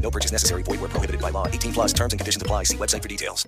[0.00, 0.64] No purchase necessary.
[0.64, 1.46] Void where prohibited by law.
[1.46, 2.64] 18 plus terms and conditions apply.
[2.64, 3.46] See website for details.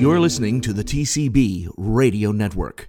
[0.00, 2.88] You're listening to the TCB Radio Network.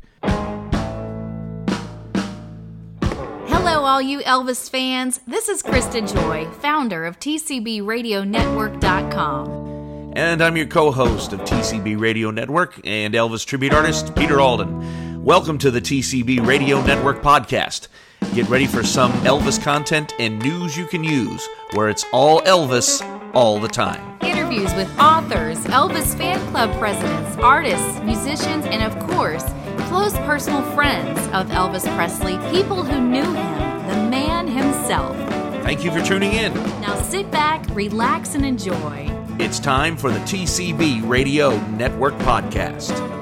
[3.50, 5.20] Hello, all you Elvis fans.
[5.28, 10.14] This is Krista Joy, founder of TCBRadioNetwork.com.
[10.14, 15.11] And I'm your co host of TCB Radio Network and Elvis tribute artist Peter Alden.
[15.22, 17.90] Welcome to the TCB Radio Network podcast.
[18.34, 23.04] Get ready for some Elvis content and news you can use, where it's all Elvis
[23.36, 24.18] all the time.
[24.22, 29.44] Interviews with authors, Elvis fan club presidents, artists, musicians, and of course,
[29.90, 35.16] close personal friends of Elvis Presley, people who knew him, the man himself.
[35.64, 36.52] Thank you for tuning in.
[36.82, 39.08] Now sit back, relax, and enjoy.
[39.38, 43.21] It's time for the TCB Radio Network podcast.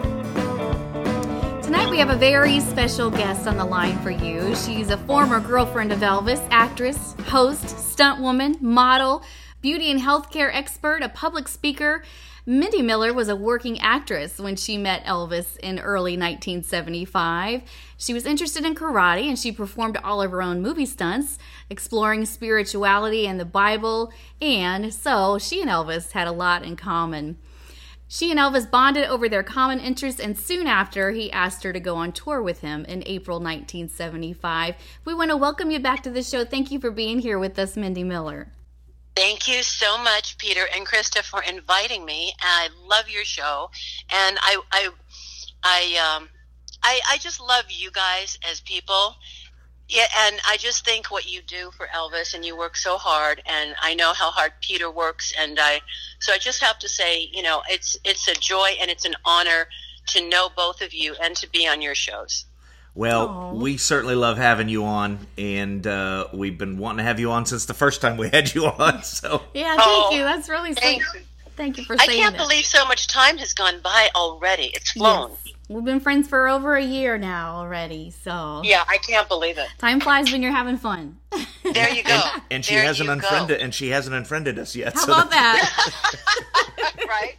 [1.69, 4.55] Tonight we have a very special guest on the line for you.
[4.55, 9.21] She's a former girlfriend of Elvis, actress, host, stunt woman, model,
[9.61, 12.03] beauty and healthcare expert, a public speaker.
[12.47, 17.61] Mindi Miller was a working actress when she met Elvis in early 1975.
[17.99, 21.37] She was interested in karate and she performed all of her own movie stunts,
[21.69, 24.11] exploring spirituality and the Bible,
[24.41, 27.37] and so she and Elvis had a lot in common.
[28.11, 31.79] She and Elvis bonded over their common interests, and soon after, he asked her to
[31.79, 34.73] go on tour with him in April 1975.
[35.05, 36.43] We want to welcome you back to the show.
[36.43, 38.47] Thank you for being here with us, Mindi Miller.
[39.15, 42.33] Thank you so much, Peter and Krista, for inviting me.
[42.41, 43.69] I love your show,
[44.11, 44.89] and I, I,
[45.63, 46.29] I, um,
[46.81, 49.17] I, I just love you guys as people.
[49.89, 53.41] Yeah, and I just think what you do for Elvis, and you work so hard,
[53.47, 55.81] and I know how hard Peter works, and I,
[56.19, 59.15] so I just have to say, you know, it's it's a joy and it's an
[59.25, 59.67] honor
[60.07, 62.45] to know both of you and to be on your shows.
[62.93, 63.53] Well, Aw.
[63.53, 67.45] we certainly love having you on, and uh, we've been wanting to have you on
[67.47, 69.01] since the first time we had you on.
[69.03, 70.23] So, Yeah, thank Oh, you.
[70.23, 70.81] That's really sweet.
[70.81, 71.03] thank
[71.55, 72.41] Thank you for I can't that.
[72.47, 74.71] believe so much time has gone by already.
[74.73, 75.31] It's flown.
[75.45, 75.53] Yes.
[75.71, 79.67] We've been friends for over a year now already, so Yeah, I can't believe it.
[79.77, 81.17] time flies when you're having fun.
[81.63, 82.19] There you go.
[82.49, 83.63] and she There hasn't unfriended, go.
[83.63, 84.93] and she hasn't unfriended us yet.
[84.95, 86.95] How so about that?
[87.07, 87.35] right?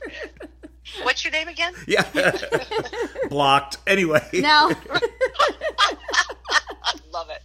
[1.03, 1.75] What's your name again?
[1.89, 2.05] Yeah,
[3.31, 3.79] blocked.
[3.89, 4.71] Anyway, no.
[6.51, 7.43] I love it.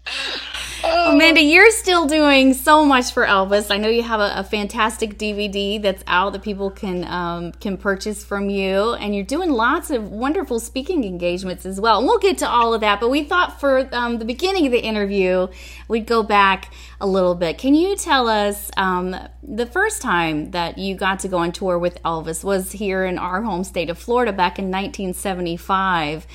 [0.86, 3.72] Amanda, you're still doing so much for Elvis.
[3.72, 7.78] I know you have a, a fantastic DVD that's out that people can um, can
[7.78, 12.00] purchase from you, and you're doing lots of wonderful speaking engagements as well.
[12.00, 14.72] And we'll get to all of that, but we thought for um, the beginning of
[14.72, 15.48] the interview,
[15.88, 17.58] we'd go back a little bit.
[17.58, 21.80] Can you tell us um, the first time that you got to go on tour
[21.80, 26.28] with Elvis was here in our home state of Florida back in 1975?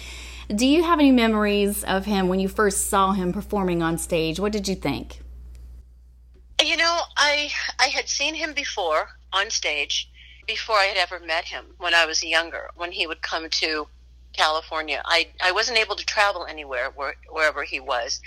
[0.54, 4.40] Do you have any memories of him when you first saw him performing on stage?
[4.40, 5.20] What did you think?
[6.60, 10.10] You know, I I had seen him before on stage
[10.48, 12.68] before I had ever met him when I was younger.
[12.74, 13.86] When he would come to
[14.32, 18.20] California, I I wasn't able to travel anywhere where, wherever he was,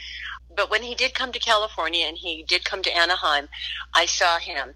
[0.55, 3.49] but when he did come to California and he did come to Anaheim,
[3.93, 4.73] I saw him,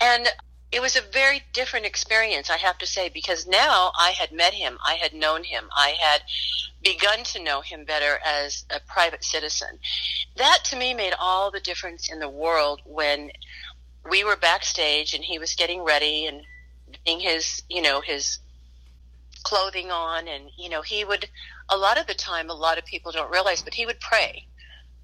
[0.00, 0.28] and
[0.70, 4.54] it was a very different experience, I have to say, because now I had met
[4.54, 6.22] him, I had known him, I had
[6.84, 9.78] begun to know him better as a private citizen.
[10.36, 13.30] That to me made all the difference in the world when
[14.08, 16.42] we were backstage and he was getting ready and
[16.92, 18.38] getting his, you know, his
[19.44, 21.28] clothing on and you know he would
[21.68, 24.46] a lot of the time a lot of people don't realize but he would pray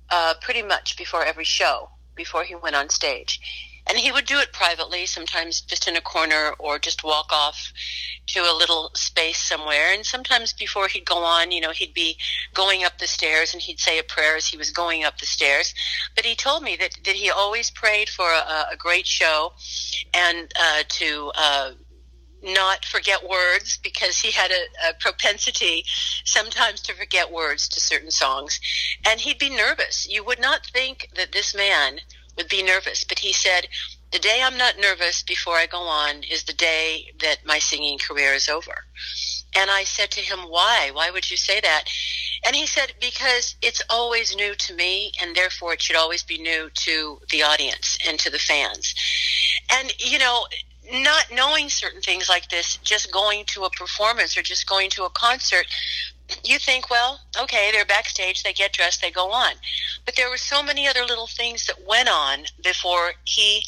[0.09, 4.39] uh, pretty much before every show before he went on stage and he would do
[4.39, 7.73] it privately sometimes just in a corner or just walk off
[8.27, 12.17] to a little space somewhere and sometimes before he'd go on you know he'd be
[12.55, 15.27] going up the stairs and he'd say a prayer as he was going up the
[15.27, 15.75] stairs
[16.15, 19.53] but he told me that, that he always prayed for a, a great show
[20.15, 21.71] and uh, to uh,
[22.43, 25.85] not forget words because he had a, a propensity
[26.25, 28.61] sometimes to forget words to certain songs.
[29.07, 30.09] And he'd be nervous.
[30.09, 32.01] You would not think that this man
[32.41, 33.69] would be nervous, but he said,
[34.13, 37.99] The day I'm not nervous before I go on is the day that my singing
[37.99, 38.87] career is over.
[39.55, 40.91] And I said to him, why?
[40.93, 41.85] Why would you say that?
[42.47, 46.39] And he said, because it's always new to me, and therefore it should always be
[46.39, 48.95] new to the audience and to the fans.
[49.71, 50.47] And, you know,
[50.93, 55.05] not knowing certain things like this, just going to a performance or just going to
[55.05, 55.67] a concert,
[56.45, 59.53] you think, well, okay, they're backstage, they get dressed, they go on.
[60.05, 63.63] But there were so many other little things that went on before he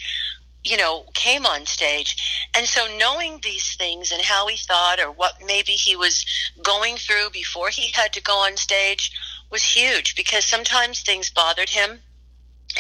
[0.65, 2.49] you know, came on stage.
[2.55, 6.25] And so knowing these things and how he thought or what maybe he was
[6.63, 9.11] going through before he had to go on stage
[9.51, 12.01] was huge because sometimes things bothered him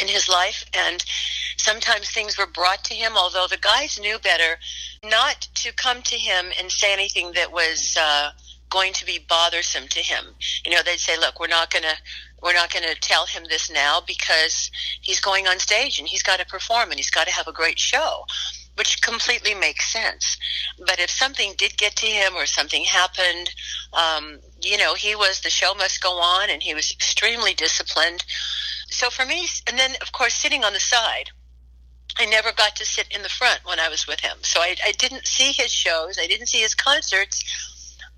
[0.00, 1.04] in his life and
[1.58, 4.58] sometimes things were brought to him although the guys knew better
[5.04, 8.30] not to come to him and say anything that was uh,
[8.72, 10.24] going to be bothersome to him
[10.64, 11.96] you know they'd say look we're not going to
[12.42, 14.70] we're not going to tell him this now because
[15.00, 17.52] he's going on stage and he's got to perform and he's got to have a
[17.52, 18.24] great show
[18.76, 20.38] which completely makes sense.
[20.86, 23.54] But if something did get to him or something happened,
[23.92, 28.24] um, you know, he was the show must go on, and he was extremely disciplined.
[28.88, 31.30] So for me, and then of course sitting on the side,
[32.18, 34.36] I never got to sit in the front when I was with him.
[34.42, 37.42] So I, I didn't see his shows, I didn't see his concerts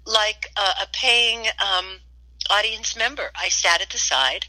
[0.06, 2.00] like a paying um,
[2.50, 3.30] audience member.
[3.34, 4.46] I sat at the side.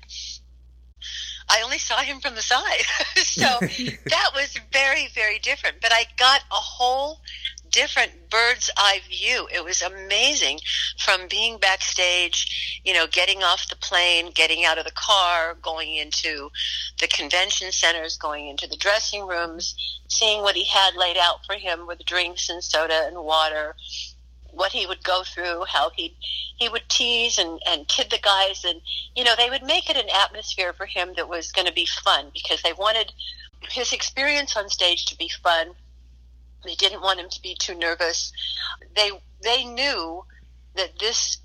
[1.48, 2.86] I only saw him from the side.
[3.16, 3.44] so
[4.06, 5.78] that was very, very different.
[5.82, 7.20] But I got a whole
[7.72, 9.48] different bird's eye view.
[9.54, 10.60] It was amazing
[10.98, 15.96] from being backstage, you know, getting off the plane, getting out of the car, going
[15.96, 16.50] into
[17.00, 19.76] the convention centers, going into the dressing rooms,
[20.08, 23.76] seeing what he had laid out for him with drinks and soda and water,
[24.56, 26.16] what he would go through, how he
[26.58, 28.82] he would tease and, and kid the guys, and
[29.16, 31.86] you know they would make it an atmosphere for him that was going to be
[31.86, 33.12] fun because they wanted
[33.70, 35.72] his experience on stage to be fun.
[36.64, 38.32] They didn't want him to be too nervous.
[38.96, 39.12] They
[39.44, 40.24] they knew
[40.76, 41.38] that this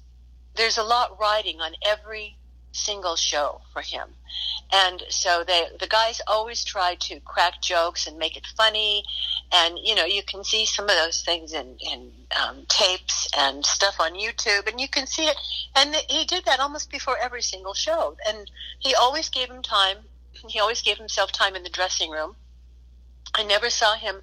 [0.55, 2.37] there's a lot riding on every
[2.73, 4.09] single show for him.
[4.73, 9.03] And so they, the guys always try to crack jokes and make it funny.
[9.53, 13.67] And, you know, you can see some of those things in, in um, tapes and
[13.67, 15.37] stuff on YouTube, and you can see it.
[15.75, 18.17] And he did that almost before every single show.
[18.27, 19.99] And he always gave him time.
[20.49, 22.37] He always gave himself time in the dressing room.
[23.35, 24.23] I never saw him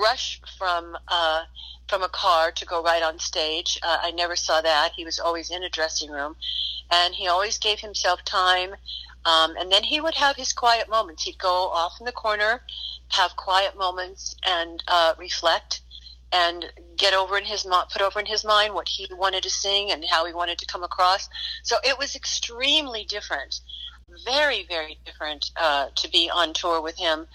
[0.00, 1.44] rush from uh,
[1.88, 3.78] from a car to go right on stage.
[3.82, 4.92] Uh, I never saw that.
[4.96, 6.36] He was always in a dressing room,
[6.90, 8.74] and he always gave himself time.
[9.24, 11.22] Um, and then he would have his quiet moments.
[11.22, 12.60] He'd go off in the corner,
[13.08, 15.80] have quiet moments, and uh, reflect,
[16.32, 19.90] and get over in his put over in his mind what he wanted to sing
[19.92, 21.28] and how he wanted to come across.
[21.62, 23.60] So it was extremely different,
[24.24, 27.26] very very different uh, to be on tour with him,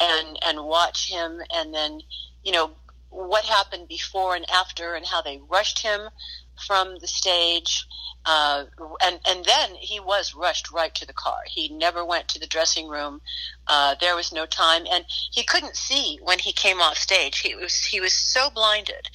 [0.00, 2.00] and and watch him, and then
[2.42, 2.70] you know
[3.10, 6.08] what happened before and after, and how they rushed him
[6.66, 7.86] from the stage
[8.26, 8.64] uh,
[9.04, 11.38] and and then he was rushed right to the car.
[11.46, 13.20] He never went to the dressing room.
[13.68, 17.38] Uh, there was no time, and he couldn't see when he came off stage.
[17.38, 19.08] He was he was so blinded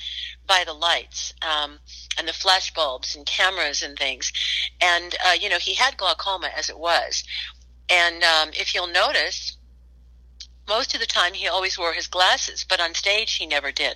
[0.48, 1.80] by the lights um,
[2.18, 4.32] and the flash bulbs and cameras and things,
[4.80, 7.24] and uh, you know he had glaucoma as it was.
[7.90, 9.58] And um, if you'll notice,
[10.68, 13.96] most of the time he always wore his glasses, but on stage he never did.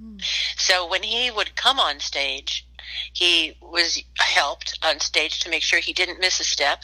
[0.00, 0.22] Mm.
[0.56, 2.66] So when he would come on stage
[3.12, 6.82] he was helped on stage to make sure he didn't miss a step.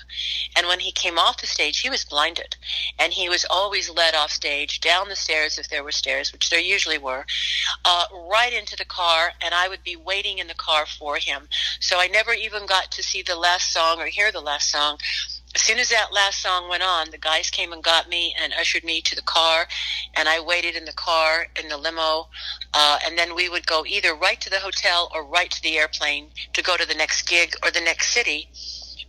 [0.57, 2.57] And when he came off the stage, he was blinded.
[2.99, 6.51] And he was always led off stage, down the stairs if there were stairs, which
[6.51, 7.27] there usually were,
[7.85, 9.33] uh, right into the car.
[9.41, 11.49] And I would be waiting in the car for him.
[11.81, 14.99] So I never even got to see the last song or hear the last song
[15.55, 18.53] as soon as that last song went on, the guys came and got me and
[18.61, 19.67] ushered me to the car,
[20.15, 22.29] and I waited in the car in the limo,
[22.75, 25.79] uh, and then we would go either right to the hotel or right to the
[25.79, 28.51] airplane to go to the next gig or the next city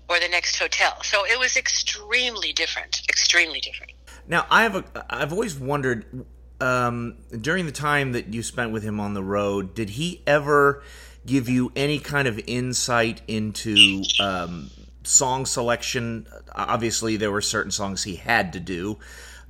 [0.09, 0.97] or the next hotel.
[1.03, 3.93] So it was extremely different, extremely different.
[4.27, 6.25] Now I have a, I've always wondered
[6.61, 10.83] um, during the time that you spent with him on the road, did he ever
[11.25, 14.69] give you any kind of insight into um,
[15.03, 16.27] song selection?
[16.53, 18.99] Obviously, there were certain songs he had to do,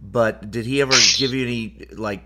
[0.02, 2.24] but did he ever give you any like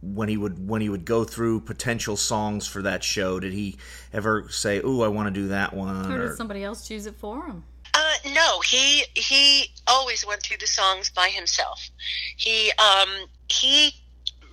[0.00, 3.40] when he would when he would go through potential songs for that show?
[3.40, 3.76] Did he
[4.12, 6.12] ever say, "Ooh, I want to do that one"?
[6.12, 7.64] Or, or did somebody else choose it for him?
[7.94, 11.90] Uh, no, he he always went through the songs by himself.
[12.36, 13.08] He um,
[13.48, 13.92] he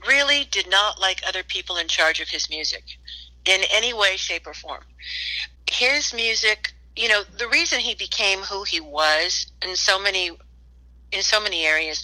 [0.08, 2.84] really did not like other people in charge of his music
[3.46, 4.84] in any way, shape, or form.
[5.70, 10.32] His music you know, the reason he became who he was in so many
[11.12, 12.04] in so many areas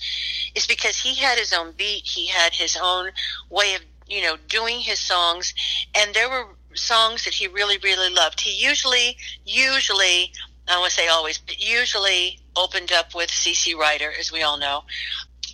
[0.53, 3.10] is because he had his own beat, he had his own
[3.50, 5.53] way of, you know, doing his songs
[5.96, 8.39] and there were songs that he really, really loved.
[8.39, 10.32] He usually, usually,
[10.67, 14.58] I want to say always, but usually opened up with CC Rider, as we all
[14.58, 14.84] know.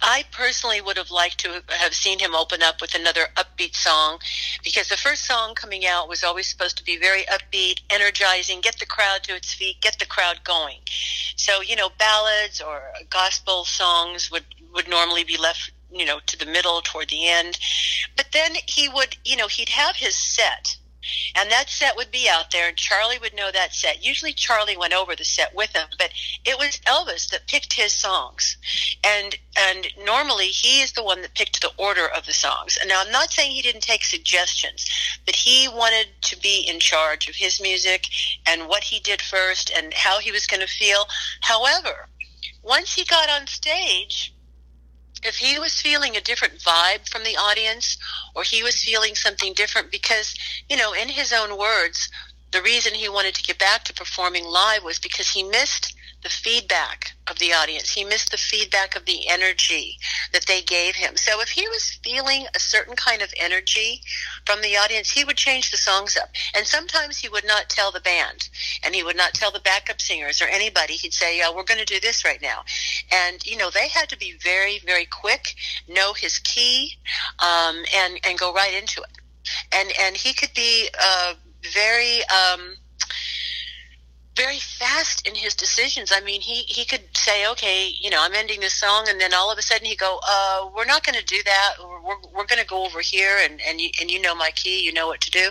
[0.05, 4.19] I personally would have liked to have seen him open up with another upbeat song
[4.62, 8.77] because the first song coming out was always supposed to be very upbeat, energizing, get
[8.79, 10.79] the crowd to its feet, get the crowd going.
[11.38, 14.43] So, you know, ballads or gospel songs would,
[14.74, 17.60] would normally be left you know to the middle toward the end
[18.17, 20.75] but then he would you know he'd have his set
[21.36, 24.03] and that set would be out there and charlie would know that set.
[24.03, 26.12] Usually charlie went over the set with him but
[26.45, 28.57] it was elvis that picked his songs.
[29.03, 32.77] And and normally he is the one that picked the order of the songs.
[32.79, 34.89] And now i'm not saying he didn't take suggestions
[35.25, 38.07] but he wanted to be in charge of his music
[38.48, 41.05] and what he did first and how he was going to feel.
[41.41, 42.10] However
[42.62, 44.33] once he got on stage
[45.25, 47.98] if he was feeling a different vibe from the audience
[48.36, 50.36] or he was feeling something different because,
[50.70, 52.10] you know, in his own words,
[52.51, 56.30] the reason he wanted to get back to performing live was because he missed the
[56.30, 57.89] feedback of the audience.
[57.89, 59.98] He missed the feedback of the energy
[60.34, 61.15] that they gave him.
[61.15, 64.01] So if he was feeling a certain kind of energy
[64.46, 66.30] from the audience, he would change the songs up.
[66.56, 68.50] And sometimes he would not tell the band
[68.84, 70.94] and he would not tell the backup singers or anybody.
[70.94, 72.63] He'd say, yeah, we're going to do this right now.
[73.12, 75.56] And, you know, they had to be very, very quick,
[75.88, 76.94] know his key,
[77.39, 79.18] um, and, and go right into it.
[79.74, 81.34] And, and he could be, uh,
[81.74, 82.75] very, um,
[84.36, 86.12] very fast in his decisions.
[86.13, 89.06] I mean, he, he could say, okay, you know, I'm ending this song.
[89.08, 91.74] And then all of a sudden he'd go, uh, we're not going to do that.
[91.80, 94.50] We're, we're, we're going to go over here and, and you, and you know my
[94.56, 95.50] key, you know what to do.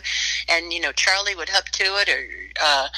[0.49, 2.27] And, you know, Charlie would hop to it or,
[2.62, 2.89] uh,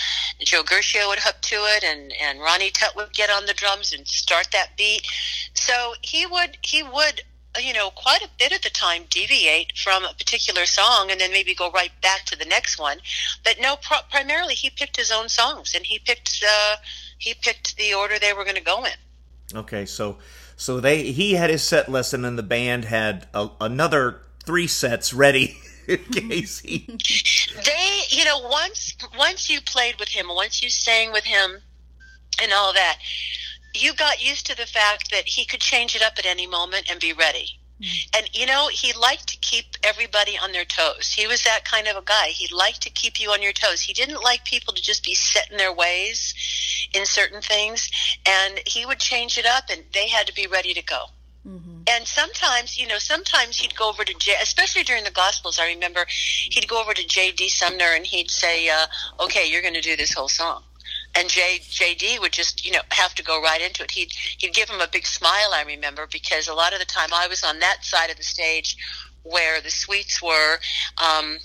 [0.41, 3.93] Joe Guercio would hop to it and, and Ronnie Tutt would get on the drums
[3.93, 5.07] and start that beat.
[5.53, 7.23] So he would, he would
[7.61, 11.31] you know, quite a bit of the time deviate from a particular song and then
[11.31, 12.99] maybe go right back to the next one.
[13.45, 16.77] But no, pro- primarily he picked his own songs and he picked uh,
[17.19, 19.59] he picked the order they were going to go in.
[19.59, 20.19] Okay, so
[20.57, 24.67] so they he had his set list and then the band had a, another three
[24.67, 25.57] sets ready
[25.89, 26.87] in case he.
[27.65, 31.63] They, you know, once once you played with him, once you sang with him,
[32.43, 32.99] and all that
[33.75, 36.91] you got used to the fact that he could change it up at any moment
[36.91, 37.59] and be ready.
[37.81, 38.17] Mm.
[38.17, 41.13] And you know, he liked to keep everybody on their toes.
[41.13, 42.29] He was that kind of a guy.
[42.29, 43.81] He liked to keep you on your toes.
[43.81, 46.35] He didn't like people to just be set in their ways
[46.95, 47.91] in certain things.
[48.27, 51.07] And he would change it up, and they had to be ready to go.
[51.47, 51.83] Mm-hmm.
[51.89, 55.59] And sometimes, you know, sometimes he'd go over to J, especially during the Gospels.
[55.59, 57.51] I remember he'd go over to J.D.
[57.51, 58.87] Sumner and he'd say, uh,
[59.21, 60.63] "Okay, you're going to do this whole song."
[61.15, 63.91] And J, JD would just, you know, have to go right into it.
[63.91, 67.11] He'd, he'd give him a big smile, I remember, because a lot of the time
[67.13, 68.77] I was on that side of the stage
[69.23, 70.59] where the suites were,
[70.99, 71.39] um,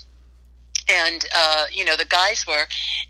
[0.88, 2.66] and uh, you know the guys were,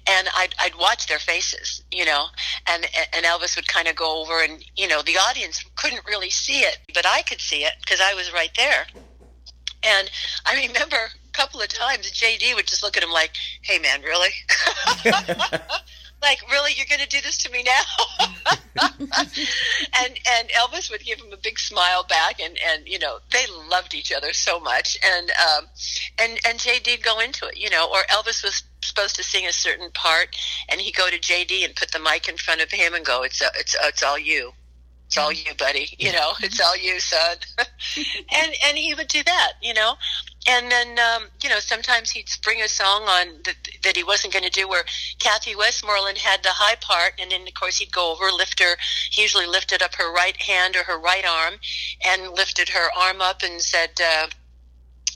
[0.08, 2.26] and I'd, I'd watch their faces, you know,
[2.68, 6.30] and and Elvis would kind of go over, and you know the audience couldn't really
[6.30, 8.86] see it, but I could see it because I was right there.
[9.82, 10.10] And
[10.44, 14.02] I remember a couple of times JD would just look at him like, "Hey man,
[14.02, 14.30] really?"
[16.22, 17.82] like really you're going to do this to me now?
[20.02, 23.44] And and elvis would give him a big smile back and and you know they
[23.68, 24.98] loved each other so much.
[25.04, 25.66] And um
[26.18, 29.52] and and jd go into it you know or elvis was supposed to sing a
[29.52, 30.36] certain part
[30.68, 33.22] and he'd go to jd and put the mic in front of him and go
[33.22, 34.52] it's uh, it's uh, it's all you
[35.10, 39.24] it's all you buddy you know it's all you son and and he would do
[39.24, 39.94] that you know
[40.48, 44.32] and then um, you know sometimes he'd spring a song on that, that he wasn't
[44.32, 44.84] going to do where
[45.18, 48.76] kathy westmoreland had the high part and then of course he'd go over lift her
[49.10, 51.54] he usually lifted up her right hand or her right arm
[52.04, 54.28] and lifted her arm up and said uh,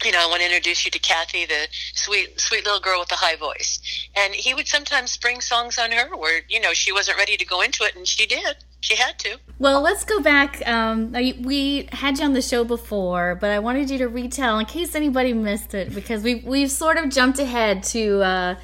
[0.04, 3.08] you know, I want to introduce you to Kathy, the sweet, sweet little girl with
[3.08, 4.08] the high voice.
[4.14, 7.44] And he would sometimes spring songs on her where, you know, she wasn't ready to
[7.46, 8.56] go into it, and she did.
[8.84, 9.38] She had to.
[9.58, 10.60] Well, let's go back.
[10.68, 11.12] Um,
[11.42, 14.94] we had you on the show before, but I wanted you to retell in case
[14.94, 18.54] anybody missed it because we we've sort of jumped ahead to uh,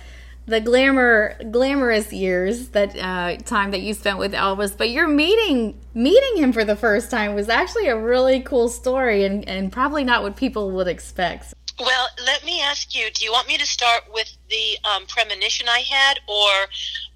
[0.44, 4.76] the glamour glamorous years that uh, time that you spent with Elvis.
[4.76, 9.24] But your meeting meeting him for the first time was actually a really cool story
[9.24, 11.54] and, and probably not what people would expect.
[11.78, 15.66] Well, let me ask you: Do you want me to start with the um, premonition
[15.66, 16.68] I had, or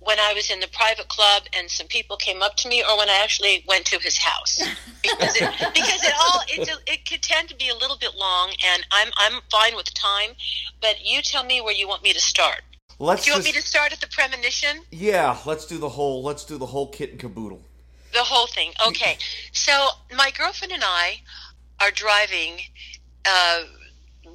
[0.04, 2.96] when I was in the private club and some people came up to me, or
[2.98, 4.58] when I actually went to his house?
[5.02, 5.42] Because it,
[5.74, 9.08] because it all it, it could tend to be a little bit long, and I'm
[9.16, 10.30] I'm fine with time.
[10.80, 12.62] But you tell me where you want me to start.
[12.98, 14.82] Let's do you just, want me to start at the premonition?
[14.90, 16.22] Yeah, let's do the whole.
[16.22, 17.62] Let's do the whole kit and caboodle.
[18.12, 18.72] The whole thing.
[18.86, 19.18] Okay.
[19.52, 21.20] so my girlfriend and I
[21.80, 22.60] are driving.
[23.26, 23.62] Uh,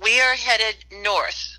[0.01, 1.58] we are headed north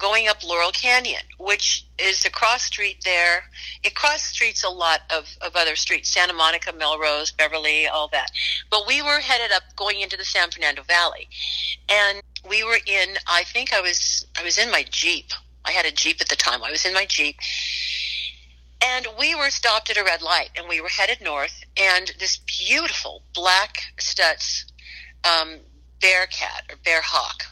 [0.00, 3.44] going up Laurel Canyon, which is a cross street there.
[3.82, 8.30] It cross streets a lot of, of other streets, Santa Monica, Melrose, Beverly, all that.
[8.70, 11.28] But we were headed up going into the San Fernando Valley.
[11.88, 15.26] And we were in, I think I was, I was in my Jeep.
[15.64, 16.62] I had a Jeep at the time.
[16.62, 17.36] I was in my Jeep.
[18.82, 22.38] And we were stopped at a red light and we were headed north and this
[22.38, 24.64] beautiful black Stutz
[25.22, 25.58] um,
[26.00, 27.44] bear cat or bear hawk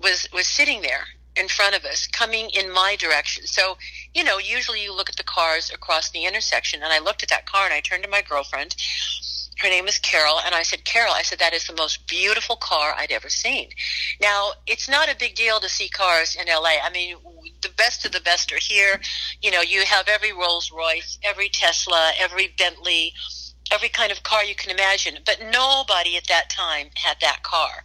[0.00, 1.04] was was sitting there
[1.38, 3.46] in front of us coming in my direction.
[3.46, 3.78] So
[4.14, 7.28] you know usually you look at the cars across the intersection and i looked at
[7.28, 8.74] that car and i turned to my girlfriend.
[9.58, 12.56] Her name is carol and i said carol i said that is the most beautiful
[12.56, 13.70] car i'd ever seen.
[14.20, 17.16] Now it's not a big deal to see cars in la i mean
[17.62, 19.00] the best of the best are here.
[19.40, 23.14] You know you have every rolls royce every tesla every bentley
[23.70, 25.18] every kind of car you can imagine.
[25.26, 27.84] But nobody at that time had that car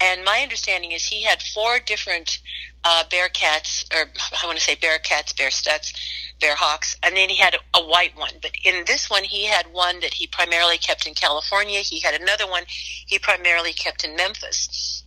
[0.00, 2.38] and my understanding is he had four different
[2.84, 4.10] uh, Bearcats, or
[4.42, 5.92] I want to say Bearcats, Bear Stutz,
[6.40, 8.34] Bear Hawks, and then he had a, a white one.
[8.40, 11.80] But in this one, he had one that he primarily kept in California.
[11.80, 15.02] He had another one he primarily kept in Memphis.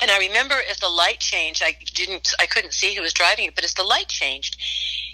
[0.00, 3.44] And I remember as the light changed, I didn't, I couldn't see who was driving
[3.46, 4.56] it, but as the light changed,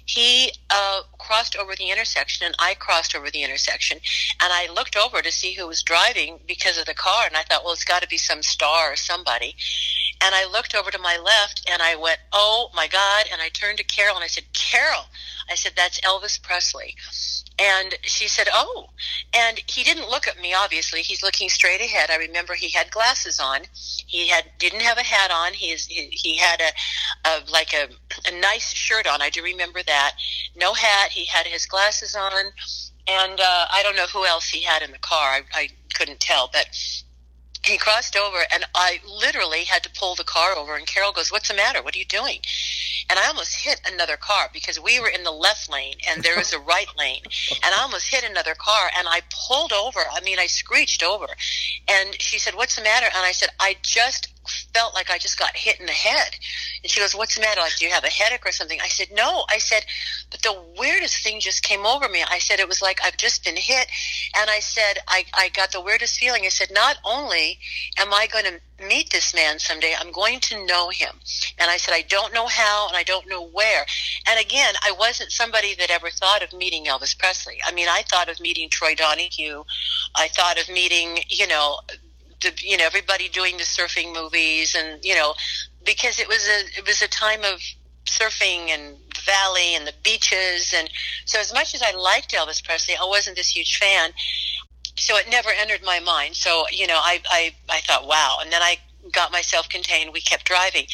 [0.04, 3.98] he uh, crossed over the intersection and I crossed over the intersection.
[4.42, 7.26] And I looked over to see who was driving because of the car.
[7.26, 9.54] And I thought, well, it's got to be some star or somebody.
[10.20, 13.26] And I looked over to my left and I went, oh my God.
[13.32, 15.04] And I turned to Carol and I said, Carol,
[15.50, 16.96] I said, that's Elvis Presley.
[17.60, 18.88] And she said, "Oh."
[19.34, 20.54] And he didn't look at me.
[20.54, 22.10] Obviously, he's looking straight ahead.
[22.10, 23.60] I remember he had glasses on.
[24.06, 25.52] He had didn't have a hat on.
[25.52, 27.88] He is, he, he had a, a like a,
[28.26, 29.20] a nice shirt on.
[29.20, 30.12] I do remember that.
[30.56, 31.10] No hat.
[31.10, 32.32] He had his glasses on,
[33.06, 35.32] and uh, I don't know who else he had in the car.
[35.32, 36.66] I, I couldn't tell, but
[37.64, 41.30] he crossed over and I literally had to pull the car over and Carol goes,
[41.30, 41.82] What's the matter?
[41.82, 42.40] What are you doing?
[43.08, 46.36] And I almost hit another car because we were in the left lane and there
[46.36, 47.22] was a right lane.
[47.64, 50.00] And I almost hit another car and I pulled over.
[50.12, 51.26] I mean, I screeched over.
[51.88, 53.06] And she said, What's the matter?
[53.06, 54.28] And I said, I just
[54.72, 56.36] felt like I just got hit in the head.
[56.82, 57.60] And she goes, What's the matter?
[57.60, 58.80] Like, do you have a headache or something?
[58.80, 59.44] I said, No.
[59.50, 59.84] I said,
[60.30, 62.24] But the weirdest thing just came over me.
[62.28, 63.86] I said, It was like I've just been hit.
[64.36, 66.42] And I said, I, I got the weirdest feeling.
[66.44, 67.58] I said, Not only
[67.98, 71.10] am I going to meet this man someday, I'm going to know him.
[71.58, 73.84] And I said, I don't know how and I don't know where.
[74.26, 77.58] And again, I wasn't somebody that ever thought of meeting Elvis Presley.
[77.64, 79.64] I mean, I thought of meeting Troy Donahue.
[80.16, 81.80] I thought of meeting, you know,
[82.40, 85.34] the, you know everybody doing the surfing movies and you know
[85.84, 87.60] because it was a it was a time of
[88.06, 90.74] surfing and the valley and the beaches.
[90.76, 90.90] And
[91.24, 94.10] so as much as I liked Elvis Presley I wasn't this huge fan.
[94.96, 96.36] So it never entered my mind.
[96.36, 98.38] So you know I I, I thought wow.
[98.40, 98.78] And then I
[99.12, 100.12] got myself contained.
[100.12, 100.86] We kept driving.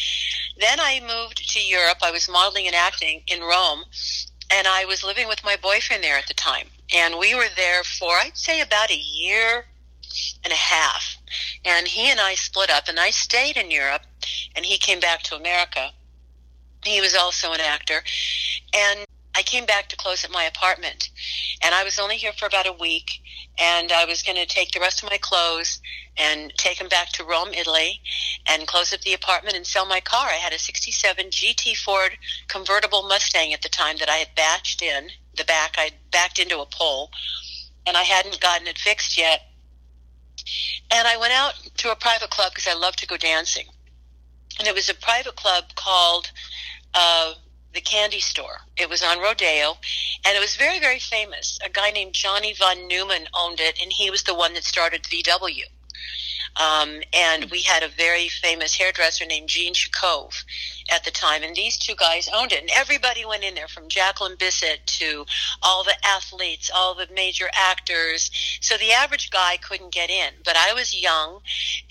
[0.59, 1.99] Then I moved to Europe.
[2.03, 3.85] I was modeling and acting in Rome
[4.51, 6.69] and I was living with my boyfriend there at the time.
[6.95, 9.67] And we were there for I'd say about a year
[10.45, 11.16] and a half.
[11.65, 14.03] And he and I split up, and I stayed in Europe,
[14.55, 15.91] and he came back to America.
[16.85, 18.03] He was also an actor.
[18.75, 21.11] And I came back to close at my apartment.
[21.63, 23.21] And I was only here for about a week,
[23.59, 25.81] and I was going to take the rest of my clothes
[26.17, 28.01] and take them back to Rome, Italy,
[28.47, 30.29] and close up the apartment and sell my car.
[30.29, 32.17] I had a 67 GT Ford
[32.49, 35.75] convertible Mustang at the time that I had batched in the back.
[35.77, 37.11] I'd backed into a pole,
[37.87, 39.43] and I hadn't gotten it fixed yet
[40.91, 43.67] and I went out to a private club because I love to go dancing.
[44.59, 46.31] And it was a private club called
[46.95, 47.35] uh,
[47.75, 48.61] the Candy Store.
[48.77, 49.77] It was on Rodeo,
[50.25, 51.59] and it was very, very famous.
[51.65, 55.03] A guy named Johnny Von Neumann owned it, and he was the one that started
[55.03, 55.65] VW.
[56.57, 60.43] Um, and we had a very famous hairdresser named Gene Shacove
[60.91, 62.61] at the time, and these two guys owned it.
[62.61, 65.27] And everybody went in there, from Jacqueline Bisset to
[65.63, 68.31] all the athletes, all the major actors.
[68.61, 70.35] So the average guy couldn't get in.
[70.45, 71.41] But I was young,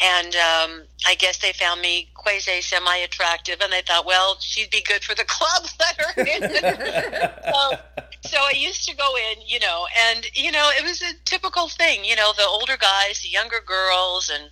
[0.01, 4.69] and um, I guess they found me quasi semi attractive, and they thought, well, she'd
[4.69, 5.65] be good for the club.
[5.79, 6.41] Let her in.
[7.53, 7.77] so,
[8.29, 11.69] so I used to go in, you know, and you know, it was a typical
[11.69, 14.49] thing, you know, the older guys, the younger girls, and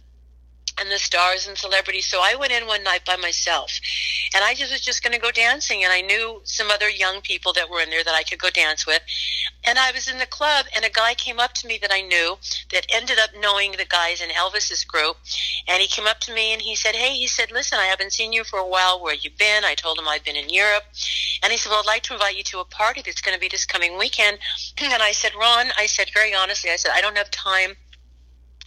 [0.80, 2.08] and the stars and celebrities.
[2.08, 3.72] So I went in one night by myself,
[4.34, 5.84] and I just was just going to go dancing.
[5.84, 8.50] And I knew some other young people that were in there that I could go
[8.50, 9.02] dance with.
[9.66, 12.02] And I was in the club, and a guy came up to me that I
[12.02, 12.38] knew
[12.72, 15.18] that ended up knowing the guys in Elvis's group.
[15.68, 18.14] And he came up to me and he said, "Hey," he said, "Listen, I haven't
[18.14, 19.00] seen you for a while.
[19.00, 20.84] Where you been?" I told him I'd been in Europe,
[21.42, 23.40] and he said, "Well, I'd like to invite you to a party that's going to
[23.40, 24.40] be this coming weekend."
[24.94, 27.78] And I said, "Ron," I said very honestly, I said, "I don't have time."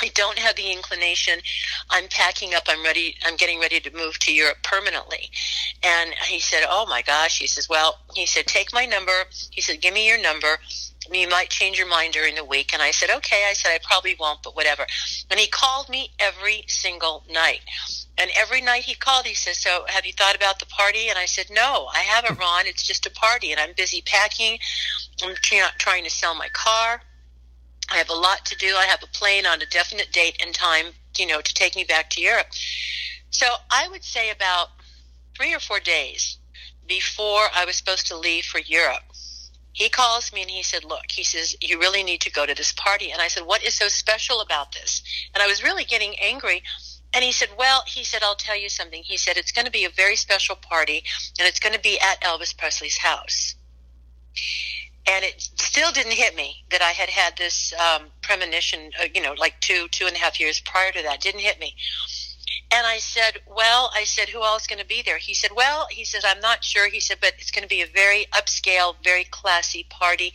[0.02, 1.40] I don't have the inclination.
[1.90, 2.64] I'm packing up.
[2.68, 3.16] I'm ready.
[3.24, 5.30] I'm getting ready to move to Europe permanently.
[5.82, 7.38] And he said, Oh my gosh.
[7.38, 9.24] He says, Well, he said, Take my number.
[9.50, 10.58] He said, Give me your number.
[11.10, 12.72] You might change your mind during the week.
[12.72, 13.46] And I said, Okay.
[13.48, 14.86] I said, I probably won't, but whatever.
[15.30, 17.60] And he called me every single night.
[18.18, 21.08] And every night he called, he says, So have you thought about the party?
[21.08, 22.66] And I said, No, I haven't, Ron.
[22.66, 23.52] It's just a party.
[23.52, 24.58] And I'm busy packing.
[25.24, 25.34] I'm
[25.78, 27.00] trying to sell my car.
[27.90, 28.74] I have a lot to do.
[28.76, 30.86] I have a plane on a definite date and time,
[31.18, 32.48] you know, to take me back to Europe.
[33.30, 34.68] So I would say about
[35.36, 36.38] three or four days
[36.86, 39.02] before I was supposed to leave for Europe,
[39.72, 42.54] he calls me and he said, Look, he says, you really need to go to
[42.54, 43.10] this party.
[43.10, 45.02] And I said, What is so special about this?
[45.34, 46.62] And I was really getting angry.
[47.12, 49.02] And he said, Well, he said, I'll tell you something.
[49.02, 51.04] He said, It's going to be a very special party
[51.38, 53.54] and it's going to be at Elvis Presley's house.
[55.08, 59.22] And it still didn't hit me that I had had this um, premonition, uh, you
[59.22, 61.20] know, like two, two and a half years prior to that.
[61.20, 61.74] Didn't hit me.
[62.72, 65.18] And I said, well, I said, who else is going to be there?
[65.18, 66.88] He said, well, he said, I'm not sure.
[66.88, 70.32] He said, but it's going to be a very upscale, very classy party,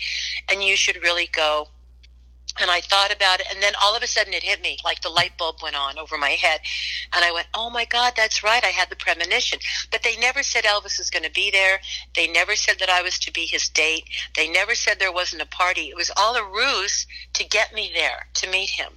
[0.50, 1.68] and you should really go.
[2.60, 5.02] And I thought about it, and then all of a sudden it hit me like
[5.02, 6.60] the light bulb went on over my head.
[7.14, 8.64] And I went, Oh my God, that's right.
[8.64, 9.60] I had the premonition.
[9.90, 11.80] But they never said Elvis was going to be there.
[12.16, 14.04] They never said that I was to be his date.
[14.36, 15.90] They never said there wasn't a party.
[15.90, 18.94] It was all a ruse to get me there to meet him.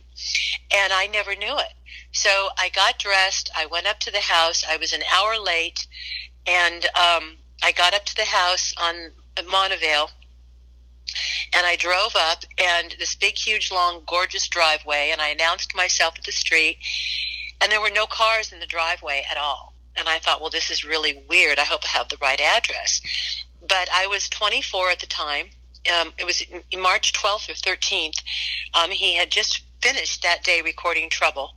[0.73, 1.75] And I never knew it.
[2.13, 3.51] So I got dressed.
[3.57, 4.65] I went up to the house.
[4.69, 5.87] I was an hour late.
[6.47, 10.11] And um, I got up to the house on Monovale
[11.53, 16.15] and I drove up and this big, huge, long, gorgeous driveway, and I announced myself
[16.19, 16.79] at the street,
[17.61, 19.75] and there were no cars in the driveway at all.
[19.97, 21.59] And I thought, well, this is really weird.
[21.59, 23.01] I hope I have the right address.
[23.67, 25.47] But I was 24 at the time.
[25.93, 26.43] Um, it was
[26.77, 28.23] March 12th or 13th.
[28.75, 31.55] Um, he had just finished that day recording Trouble.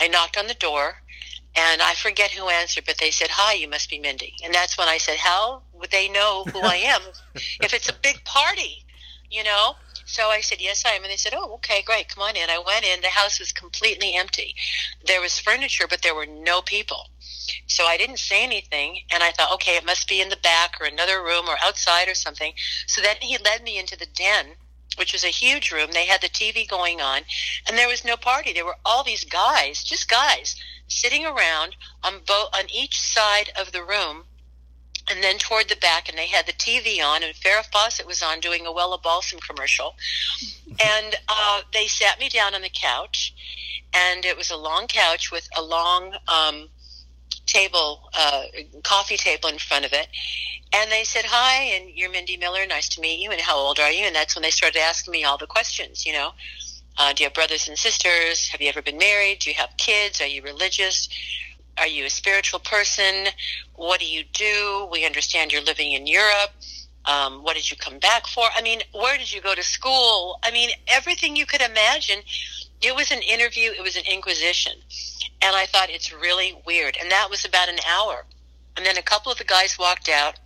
[0.00, 1.02] I knocked on the door,
[1.56, 4.34] and I forget who answered, but they said, Hi, you must be Mindi.
[4.44, 7.00] And that's when I said, How would they know who I am
[7.34, 8.84] if it's a big party,
[9.30, 9.74] you know?
[10.04, 11.02] So I said, Yes, I am.
[11.02, 12.08] And they said, Oh, okay, great.
[12.08, 12.48] Come on in.
[12.50, 13.00] I went in.
[13.00, 14.54] The house was completely empty.
[15.04, 17.08] There was furniture, but there were no people.
[17.66, 19.00] So I didn't say anything.
[19.12, 22.08] And I thought, okay, it must be in the back or another room or outside
[22.08, 22.52] or something.
[22.86, 24.56] So then he led me into the den
[24.98, 25.90] which was a huge room.
[25.92, 27.22] They had the TV going on,
[27.66, 28.52] and there was no party.
[28.52, 30.56] There were all these guys, just guys,
[30.88, 34.24] sitting around on both on each side of the room
[35.10, 38.22] and then toward the back and they had the TV on and Farrah Fawcett was
[38.22, 39.94] on doing a Wella Balsam commercial
[40.84, 43.34] and uh, they sat me down on the couch
[43.94, 46.68] and it was a long couch with a long um,
[47.48, 48.42] table uh,
[48.84, 50.06] coffee table in front of it
[50.72, 53.80] and they said hi and you're Mindi Miller nice to meet you and how old
[53.80, 56.32] are you and that's when they started asking me all the questions you know
[56.98, 58.48] uh, do you have brothers and sisters?
[58.48, 59.38] Have you ever been married?
[59.38, 60.20] Do you have kids?
[60.20, 61.08] Are you religious?
[61.78, 63.28] Are you a spiritual person?
[63.76, 64.88] What do you do?
[64.90, 66.50] We understand you're living in Europe.
[67.04, 68.44] Um, what did you come back for?
[68.54, 70.40] I mean, where did you go to school?
[70.42, 72.18] I mean, everything you could imagine.
[72.80, 73.70] It was an interview.
[73.70, 74.74] It was an inquisition.
[75.42, 76.96] And I thought it's really weird.
[77.00, 78.24] And that was about an hour.
[78.76, 80.38] And then a couple of the guys walked out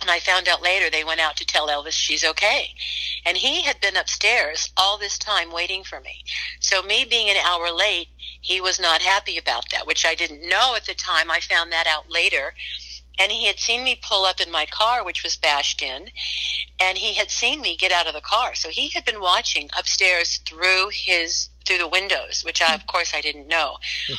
[0.00, 2.74] and I found out later they went out to tell Elvis she's okay.
[3.24, 6.24] And he had been upstairs all this time waiting for me.
[6.60, 8.08] So me being an hour late,
[8.40, 11.30] he was not happy about that, which I didn't know at the time.
[11.30, 12.54] I found that out later.
[13.18, 16.10] And he had seen me pull up in my car, which was bashed in,
[16.80, 18.54] and he had seen me get out of the car.
[18.54, 23.12] So he had been watching upstairs through his through the windows, which I, of course
[23.14, 23.76] I didn't know.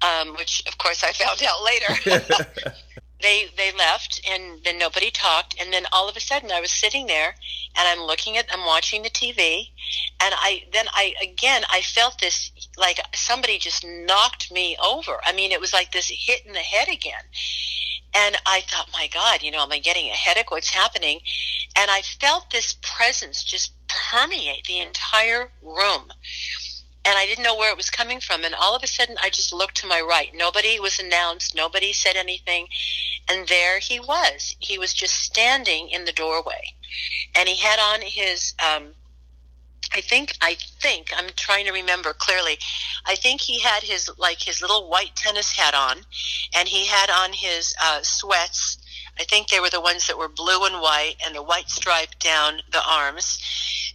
[0.00, 2.70] Um, which of course I found out later.
[3.20, 6.70] they they left and then nobody talked and then all of a sudden I was
[6.70, 7.34] sitting there
[7.76, 9.70] and I'm looking at I'm watching the TV
[10.20, 15.18] and I then I again I felt this like somebody just knocked me over.
[15.24, 17.22] I mean it was like this hit in the head again.
[18.14, 20.50] And I thought, my God, you know, am I getting a headache?
[20.50, 21.20] What's happening?
[21.76, 26.10] And I felt this presence just permeate the entire room
[27.08, 28.44] and I didn't know where it was coming from.
[28.44, 30.30] And all of a sudden, I just looked to my right.
[30.34, 31.54] Nobody was announced.
[31.54, 32.68] Nobody said anything.
[33.30, 34.54] And there he was.
[34.58, 36.74] He was just standing in the doorway.
[37.34, 38.92] And he had on his, um,
[39.94, 42.58] I think, I think, I'm trying to remember clearly.
[43.06, 45.98] I think he had his, like, his little white tennis hat on.
[46.54, 48.78] And he had on his uh, sweats.
[49.18, 52.18] I think they were the ones that were blue and white and the white stripe
[52.20, 53.38] down the arms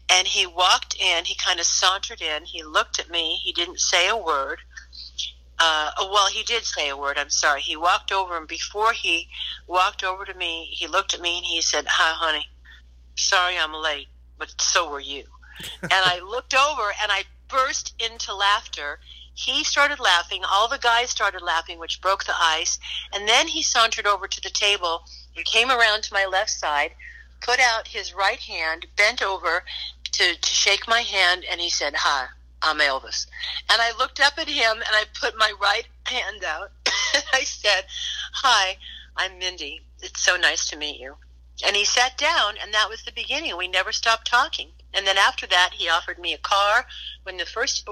[0.10, 3.80] and he walked in, he kind of sauntered in, he looked at me, he didn't
[3.80, 4.60] say a word.
[5.60, 7.62] Uh, oh, well, he did say a word, I'm sorry.
[7.62, 9.28] He walked over, and before he
[9.68, 12.48] walked over to me, he looked at me and he said, Hi, honey.
[13.16, 15.24] Sorry I'm late, but so were you.
[15.82, 19.00] And I looked over and I burst into laughter.
[19.34, 20.44] He started laughing.
[20.44, 22.80] All the guys started laughing, which broke the ice.
[23.14, 25.04] And then he sauntered over to the table
[25.36, 26.92] and came around to my left side,
[27.42, 29.64] put out his right hand, bent over
[30.14, 32.28] to, to shake my hand, and he said, Hi,
[32.62, 33.28] I'm Elvis.
[33.70, 36.72] And I looked up at him and I put my right hand out.
[37.16, 37.86] and I said,
[38.36, 38.78] Hi,
[39.18, 39.82] I'm Mindi.
[40.02, 41.16] It's so nice to meet you.
[41.66, 43.56] And he sat down, and that was the beginning.
[43.58, 44.70] We never stopped talking.
[44.94, 46.86] And then after that, he offered me a car.
[47.24, 47.88] When the first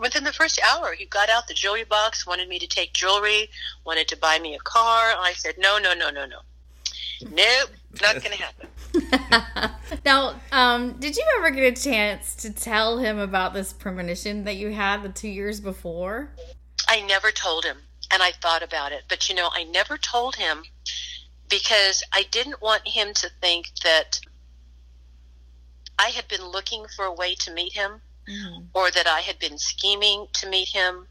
[0.00, 3.50] within the first hour, he got out the jewelry box, wanted me to take jewelry,
[3.84, 5.14] wanted to buy me a car.
[5.18, 6.40] I said, no, no, no, no, no,
[7.30, 8.68] nope, not going to happen.
[10.04, 14.56] now, um, did you ever get a chance to tell him about this premonition that
[14.56, 16.30] you had the two years before?
[16.88, 17.78] I never told him,
[18.10, 20.62] and I thought about it, but you know, I never told him
[21.48, 24.20] because I didn't want him to think that
[25.98, 28.64] I had been looking for a way to meet him mm-hmm.
[28.74, 31.06] or that I had been scheming to meet him.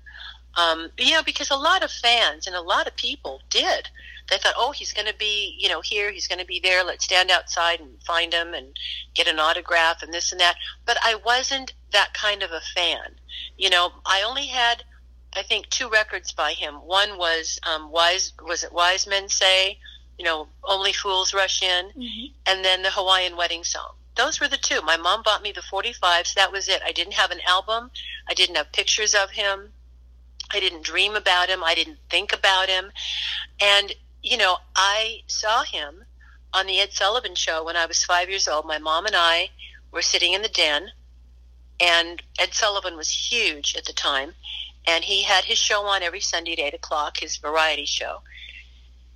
[0.56, 3.90] Um, you know, because a lot of fans and a lot of people did.
[4.30, 6.84] They thought, oh, he's going to be, you know, here, he's going to be there.
[6.84, 8.68] Let's stand outside and find him and
[9.14, 10.56] get an autograph and this and that.
[10.86, 13.16] But I wasn't that kind of a fan.
[13.58, 14.84] You know, I only had,
[15.36, 16.76] I think, two records by him.
[16.76, 19.78] One was um, Wise, was it Wise Men Say?
[20.18, 22.34] you know, Only Fools Rush In, mm-hmm.
[22.46, 23.92] and then the Hawaiian Wedding Song.
[24.18, 24.82] Those were the two.
[24.82, 26.34] My mom bought me the 45s.
[26.34, 26.82] That was it.
[26.84, 27.92] I didn't have an album.
[28.28, 29.72] I didn't have pictures of him.
[30.52, 31.64] I didn't dream about him.
[31.64, 32.92] I didn't think about him.
[33.62, 36.06] And, you know, I saw him
[36.52, 38.66] on the Ed Sullivan show when I was five years old.
[38.66, 39.52] My mom and I
[39.92, 40.90] were sitting in the den,
[41.80, 44.34] and Ed Sullivan was huge at the time.
[44.88, 48.22] And he had his show on every Sunday at 8 o'clock, his variety show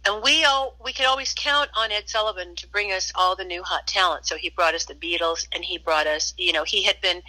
[0.06, 3.44] and we all we could always count on Ed Sullivan to bring us all the
[3.44, 4.26] new hot talent.
[4.26, 7.22] So he brought us the Beatles, and he brought us, you know, he had been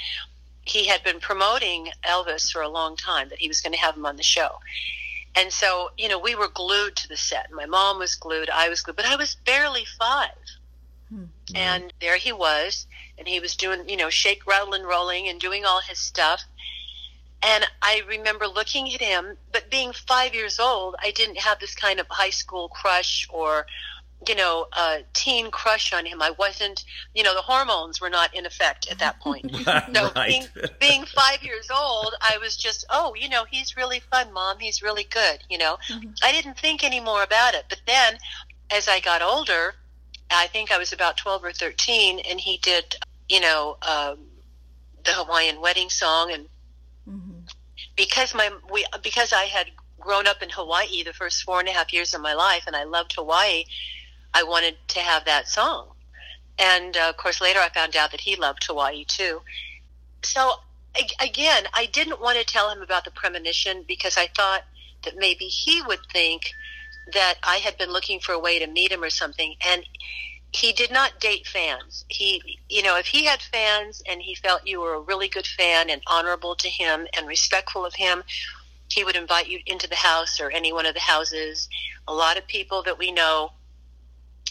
[0.65, 3.97] he had been promoting Elvis for a long time that he was going to have
[3.97, 4.59] him on the show.
[5.35, 7.51] And so, you know, we were glued to the set.
[7.53, 10.29] My mom was glued, I was glued, but I was barely 5
[11.09, 11.25] hmm.
[11.55, 12.87] And there he was,
[13.19, 16.45] and he was doing, you know, shake, rattle, and rolling, and doing all his stuff.
[17.43, 21.75] And I remember looking at him, but being five years old, I didn't have this
[21.75, 23.67] kind of high school crush or,
[24.29, 26.23] you know, a teen crush on him.
[26.23, 29.51] I wasn't, you know, the hormones were not in effect at that point.
[29.65, 30.29] so right.
[30.29, 30.47] being,
[30.79, 34.61] being five years old, I was just, oh, you know, he's really fun, mom.
[34.61, 35.43] He's really good.
[35.51, 36.11] You know, mm-hmm.
[36.23, 37.65] I didn't think any more about it.
[37.69, 38.19] But then
[38.71, 39.75] as I got older,
[40.31, 42.97] I think I was about 12 or 13, and he did,
[43.29, 44.19] you know, um,
[45.05, 46.47] the Hawaiian wedding song and
[48.03, 49.69] because my we because I had
[50.01, 52.75] grown up in Hawaii the first four and a half years of my life, and
[52.75, 53.65] I loved Hawaii.
[54.35, 55.93] I wanted to have that song,
[56.59, 59.43] and uh, of course later I found out that he loved Hawaii too.
[60.23, 60.55] So
[61.21, 64.65] again, I didn't want to tell him about the premonition because I thought
[65.05, 66.51] that maybe he would think
[67.13, 69.85] that I had been looking for a way to meet him or something, and
[70.53, 72.05] he did not date fans.
[72.09, 75.47] He, you know, if he had fans and he felt you were a really good
[75.47, 78.23] fan and honorable to him and respectful of him,
[78.89, 81.69] he would invite you into the house or any one of the houses.
[82.07, 83.53] A lot of people that we know,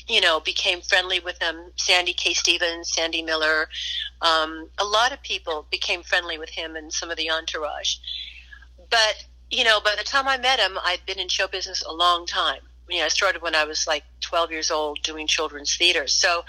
[0.07, 1.71] you know, became friendly with him.
[1.75, 2.33] Sandy K.
[2.33, 3.69] Stevens, Sandy Miller,
[4.21, 7.97] um, a lot of people became friendly with him and some of the entourage.
[8.89, 11.93] But you know, by the time I met him, I'd been in show business a
[11.93, 15.75] long time you know, I started when I was like 12 years old doing children's
[15.75, 16.07] theater.
[16.07, 16.43] So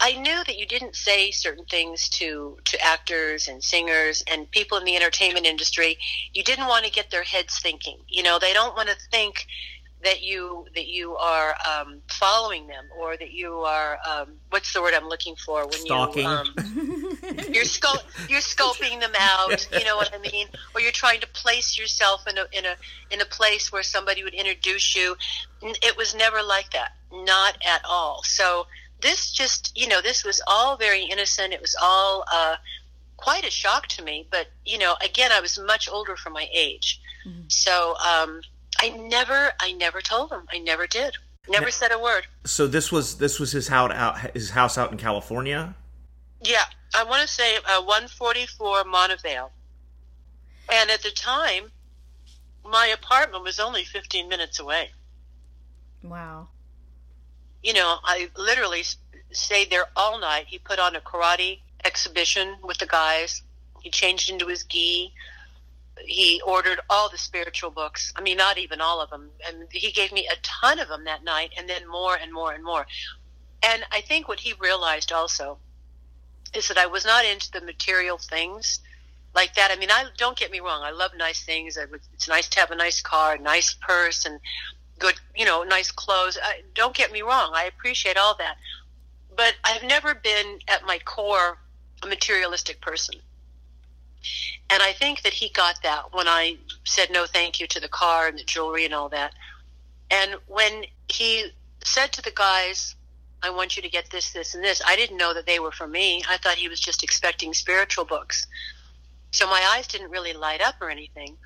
[0.00, 4.78] I knew that you didn't say certain things to to actors and singers and people
[4.78, 5.98] in the entertainment industry.
[6.32, 7.98] You didn't want to get their heads thinking.
[8.08, 9.46] You know, they don't want to think
[10.02, 14.82] that you that you are um, following them or that you are um, what's the
[14.82, 16.22] word I'm looking for when Stalking.
[16.22, 16.54] you um,
[17.52, 19.68] you're sco- you're scoping them out.
[19.72, 20.48] You know what I mean?
[20.74, 22.76] Or you're trying to place yourself in a in a
[23.10, 25.16] in a place where somebody would introduce you.
[25.62, 28.22] It was never like that, not at all.
[28.24, 28.66] So
[29.00, 31.52] this just you know this was all very innocent.
[31.52, 32.24] It was all.
[32.32, 32.56] Uh,
[33.18, 36.48] quite a shock to me but you know again i was much older for my
[36.52, 37.42] age mm-hmm.
[37.46, 38.40] so um,
[38.82, 40.42] I never, I never told him.
[40.52, 41.14] I never did.
[41.48, 42.26] Never said a word.
[42.44, 45.74] So this was this was his house out his house out in California.
[46.42, 46.64] Yeah,
[46.94, 49.50] I want to say uh, 144 Monovale.
[50.72, 51.70] And at the time,
[52.64, 54.90] my apartment was only 15 minutes away.
[56.02, 56.48] Wow.
[57.62, 58.82] You know, I literally
[59.30, 60.46] stayed there all night.
[60.48, 63.42] He put on a karate exhibition with the guys.
[63.80, 65.12] He changed into his gi
[66.06, 68.12] he ordered all the spiritual books.
[68.16, 69.30] I mean, not even all of them.
[69.46, 72.52] And he gave me a ton of them that night, and then more and more
[72.52, 72.86] and more.
[73.62, 75.58] And I think what he realized also
[76.54, 78.80] is that I was not into the material things
[79.34, 79.70] like that.
[79.70, 80.82] I mean, I don't get me wrong.
[80.82, 81.78] I love nice things.
[82.14, 84.40] It's nice to have a nice car, a nice purse, and
[84.98, 86.38] good, you know, nice clothes.
[86.42, 87.52] I, don't get me wrong.
[87.54, 88.56] I appreciate all that,
[89.34, 91.58] but I've never been at my core
[92.02, 93.14] a materialistic person.
[94.70, 97.88] And I think that he got that when I said no thank you to the
[97.88, 99.32] car and the jewelry and all that.
[100.10, 101.52] And when he
[101.84, 102.94] said to the guys,
[103.42, 105.72] I want you to get this, this, and this, I didn't know that they were
[105.72, 106.22] for me.
[106.28, 108.46] I thought he was just expecting spiritual books.
[109.32, 111.36] So my eyes didn't really light up or anything.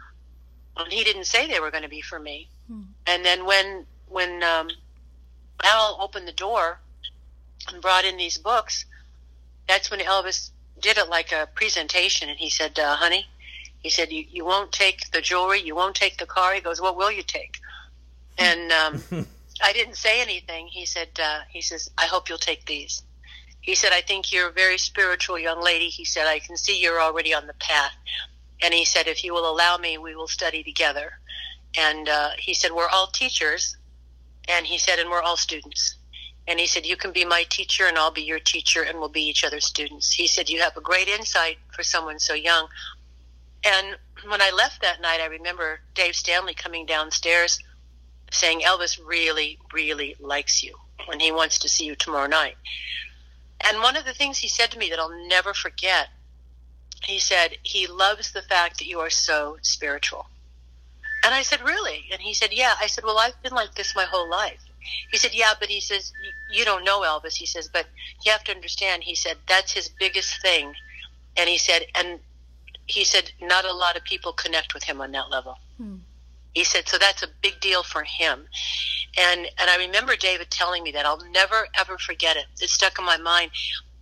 [0.77, 2.49] And he didn't say they were going to be for me.
[2.69, 2.83] Hmm.
[3.07, 4.69] And then when when um,
[5.65, 6.81] Al opened the door
[7.73, 8.85] and brought in these books,
[9.67, 12.29] that's when Elvis did it like a presentation.
[12.29, 13.27] And he said, uh, "Honey,"
[13.81, 16.81] he said, "you you won't take the jewelry, you won't take the car." He goes,
[16.81, 17.59] "What will you take?"
[18.39, 19.03] And um,
[19.63, 20.67] I didn't say anything.
[20.67, 23.03] He said, uh, "He says, I hope you'll take these."
[23.67, 25.89] He said, I think you're a very spiritual young lady.
[25.89, 27.93] He said, I can see you're already on the path.
[28.63, 31.19] And he said, if you will allow me, we will study together.
[31.77, 33.77] And uh, he said, we're all teachers.
[34.49, 35.97] And he said, and we're all students.
[36.49, 39.09] And he said, you can be my teacher and I'll be your teacher and we'll
[39.09, 40.13] be each other's students.
[40.13, 42.69] He said, you have a great insight for someone so young.
[43.65, 43.97] And
[44.29, 47.59] when I left that night, I remember Dave Stanley coming downstairs
[48.31, 50.77] saying, Elvis really, really likes you
[51.11, 52.57] and he wants to see you tomorrow night.
[53.63, 56.09] And one of the things he said to me that I'll never forget,
[57.03, 60.27] he said, he loves the fact that you are so spiritual.
[61.25, 62.05] And I said, really?
[62.13, 62.75] And he said, yeah.
[62.81, 64.61] I said, well, I've been like this my whole life.
[65.11, 66.13] He said, yeah, but he says,
[66.53, 67.35] you don't know Elvis.
[67.35, 67.87] He says, but
[68.25, 70.73] you have to understand, he said, that's his biggest thing.
[71.37, 72.21] And he said, and
[72.87, 75.57] he said, not a lot of people connect with him on that level.
[75.77, 75.97] Hmm.
[76.55, 78.47] He said, so that's a big deal for him.
[79.19, 81.05] And, and I remember David telling me that.
[81.05, 82.47] I'll never, ever forget it.
[82.61, 83.51] It stuck in my mind.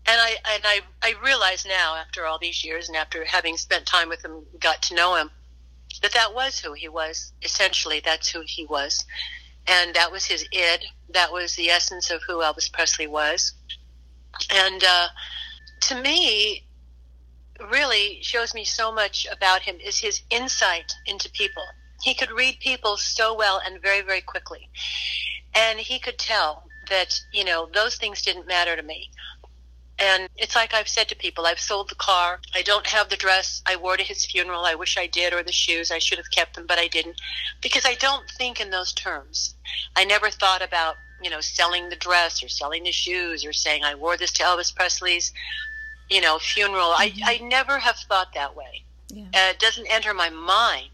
[0.06, 3.86] And I, and I, I realize now, after all these years and after having spent
[3.86, 5.30] time with him, got to know him,
[6.02, 7.32] that that was who he was.
[7.42, 9.04] Essentially, that's who he was.
[9.66, 10.84] And that was his id.
[11.10, 13.52] That was the essence of who Elvis Presley was.
[14.52, 15.08] And uh,
[15.82, 16.66] to me,
[17.70, 21.62] really shows me so much about him is his insight into people
[22.04, 24.68] he could read people so well and very, very quickly.
[25.54, 29.10] And he could tell that, you know, those things didn't matter to me.
[29.98, 32.40] And it's like I've said to people, I've sold the car.
[32.54, 34.64] I don't have the dress I wore to his funeral.
[34.64, 35.90] I wish I did, or the shoes.
[35.90, 37.20] I should have kept them, but I didn't.
[37.62, 39.53] Because I don't think in those terms.
[39.96, 43.84] I never thought about, you know, selling the dress or selling the shoes or saying
[43.84, 45.32] I wore this to Elvis Presley's,
[46.10, 46.92] you know, funeral.
[46.92, 47.24] Mm-hmm.
[47.24, 48.84] I, I never have thought that way.
[49.08, 49.24] Yeah.
[49.34, 50.90] Uh, it doesn't enter my mind.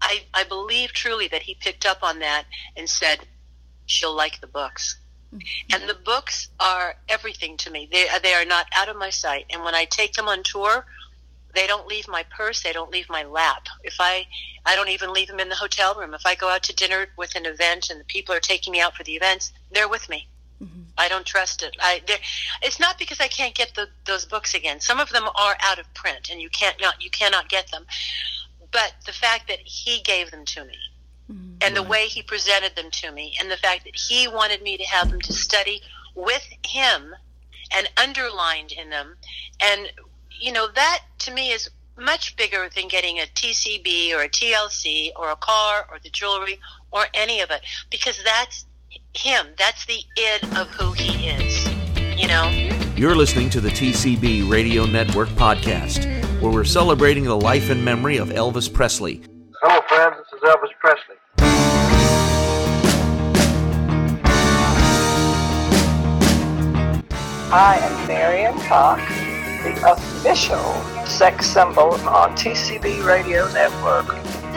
[0.00, 2.44] I, I believe truly that he picked up on that
[2.76, 3.20] and said,
[3.86, 4.98] she'll like the books.
[5.34, 5.74] Mm-hmm.
[5.74, 7.88] And the books are everything to me.
[7.90, 9.46] They, they are not out of my sight.
[9.50, 10.86] And when I take them on tour,
[11.56, 12.62] they don't leave my purse.
[12.62, 13.66] They don't leave my lap.
[13.82, 14.26] If I,
[14.64, 16.14] I don't even leave them in the hotel room.
[16.14, 18.80] If I go out to dinner with an event and the people are taking me
[18.80, 20.28] out for the events, they're with me.
[20.62, 20.82] Mm-hmm.
[20.96, 21.76] I don't trust it.
[21.80, 22.00] I,
[22.62, 24.80] it's not because I can't get the, those books again.
[24.80, 27.84] Some of them are out of print, and you can't not you cannot get them
[28.76, 30.76] but the fact that he gave them to me
[31.30, 31.56] mm-hmm.
[31.62, 34.76] and the way he presented them to me and the fact that he wanted me
[34.76, 35.80] to have them to study
[36.14, 37.14] with him
[37.74, 39.16] and underlined in them
[39.60, 39.90] and
[40.38, 45.10] you know that to me is much bigger than getting a TCB or a TLC
[45.16, 46.58] or a car or the jewelry
[46.90, 48.66] or any of it because that's
[49.14, 51.66] him that's the id of who he is
[52.20, 52.48] you know
[52.96, 56.04] you're listening to the TCB Radio Network podcast
[56.40, 59.22] where we're celebrating the life and memory of Elvis Presley.
[59.62, 60.16] Hello, friends.
[60.30, 61.16] This is Elvis Presley.
[67.52, 69.02] I am Marion Cox,
[69.74, 70.74] the official
[71.06, 74.06] sex symbol on TCB Radio Network.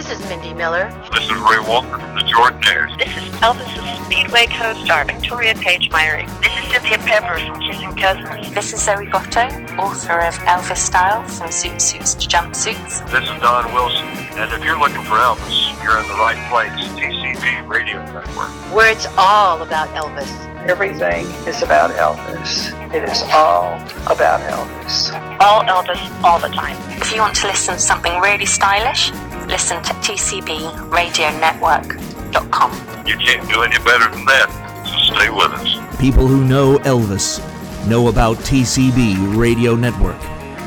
[0.10, 0.90] This is Mindi Miller.
[1.14, 2.98] This is Ray Walker from the Jordanaires.
[2.98, 6.26] This is Elvis's Speedway co-star Victoria Paige Meyerink.
[6.42, 8.52] This is Cynthia Peppers from Kissing Cousins.
[8.56, 9.46] This is Zoey Goto,
[9.80, 13.06] author of Elvis Style from Zoot Suits to Jumpsuits.
[13.12, 16.90] This is Don Wilson, and if you're looking for Elvis, you're in the right place.
[16.98, 18.50] TCB Radio Network.
[18.74, 20.28] Where it's all about Elvis.
[20.68, 22.74] Everything is about Elvis.
[22.92, 23.76] It is all
[24.12, 25.14] about Elvis.
[25.40, 26.76] All Elvis, all the time.
[27.00, 29.12] If you want to listen to something really stylish,
[29.50, 32.72] listen to tcbradionetwork.com.
[33.08, 34.50] You can't do any better than that,
[34.86, 35.78] so stay with us.
[36.00, 37.40] People who know Elvis
[37.88, 40.22] know about TCB Radio Network,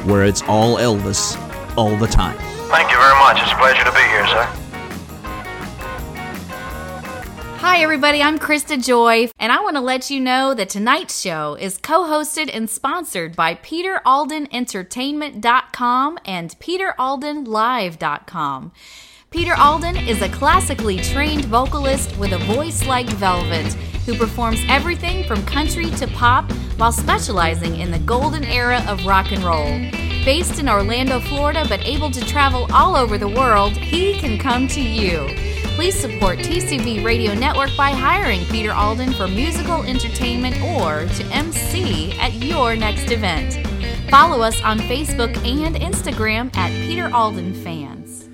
[0.04, 1.36] where it's all Elvis
[1.76, 2.36] all the time.
[2.68, 3.40] Thank you very much.
[3.40, 4.48] It's a pleasure to be here, sir.
[7.62, 8.20] Hi, everybody.
[8.20, 12.00] I'm Krista Joy, and I want to let you know that tonight's show is co
[12.00, 18.72] hosted and sponsored by PeterAldenEntertainment.com and PeterAldenLive.com.
[19.30, 23.72] Peter Alden is a classically trained vocalist with a voice like velvet
[24.06, 29.30] who performs everything from country to pop while specializing in the golden era of rock
[29.30, 29.78] and roll.
[30.24, 34.66] Based in Orlando, Florida, but able to travel all over the world, he can come
[34.66, 35.28] to you.
[35.74, 42.12] Please support TCB Radio Network by hiring Peter Alden for musical entertainment or to MC
[42.18, 43.66] at your next event.
[44.10, 48.28] Follow us on Facebook and Instagram at Peter Alden Fans.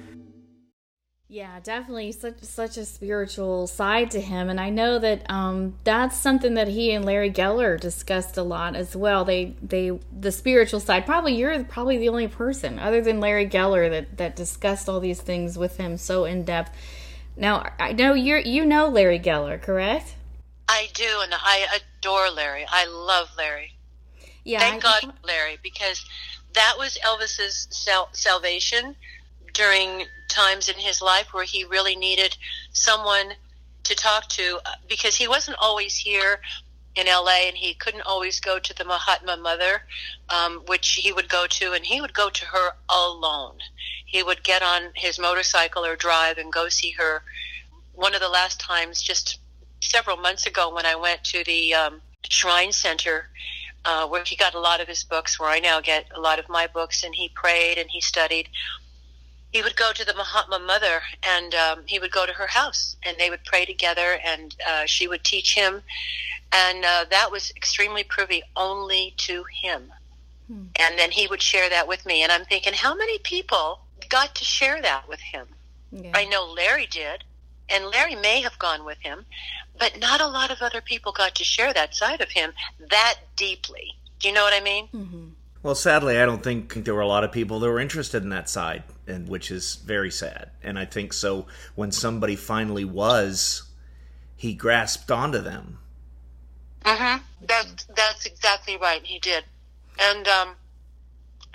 [1.28, 6.16] Yeah, definitely such such a spiritual side to him, and I know that um, that's
[6.16, 9.24] something that he and Larry Geller discussed a lot as well.
[9.24, 11.06] They they the spiritual side.
[11.06, 15.20] Probably you're probably the only person other than Larry Geller that that discussed all these
[15.20, 16.74] things with him so in depth.
[17.38, 20.16] Now, I know you you know Larry Geller, correct?
[20.68, 22.66] I do, and I adore Larry.
[22.68, 23.74] I love Larry.
[24.44, 26.04] Yeah, thank I, God, Larry, because
[26.54, 28.96] that was Elvis's sal- salvation
[29.54, 32.36] during times in his life where he really needed
[32.72, 33.32] someone
[33.84, 36.40] to talk to, uh, because he wasn't always here
[36.98, 39.82] in LA, and he couldn't always go to the Mahatma Mother,
[40.30, 43.58] um, which he would go to, and he would go to her alone.
[44.04, 47.22] He would get on his motorcycle or drive and go see her.
[47.94, 49.38] One of the last times, just
[49.80, 53.28] several months ago, when I went to the um, Shrine Center,
[53.84, 56.40] uh, where he got a lot of his books, where I now get a lot
[56.40, 58.48] of my books, and he prayed and he studied
[59.50, 62.96] he would go to the Mahatma Mother and um, he would go to her house
[63.02, 65.82] and they would pray together and uh, she would teach him.
[66.52, 69.92] And uh, that was extremely privy only to him.
[70.46, 70.64] Hmm.
[70.76, 72.22] And then he would share that with me.
[72.22, 75.46] And I'm thinking, how many people got to share that with him?
[75.92, 76.12] Yeah.
[76.14, 77.24] I know Larry did.
[77.70, 79.26] And Larry may have gone with him,
[79.78, 82.52] but not a lot of other people got to share that side of him
[82.88, 83.94] that deeply.
[84.20, 84.88] Do you know what I mean?
[84.88, 85.28] Mm-hmm.
[85.62, 88.30] Well, sadly, I don't think there were a lot of people that were interested in
[88.30, 90.50] that side, and which is very sad.
[90.62, 93.62] And I think so when somebody finally was,
[94.36, 95.78] he grasped onto them.
[96.84, 97.22] Mm-hmm.
[97.46, 99.04] That's that's exactly right.
[99.04, 99.44] He did,
[99.98, 100.54] and um,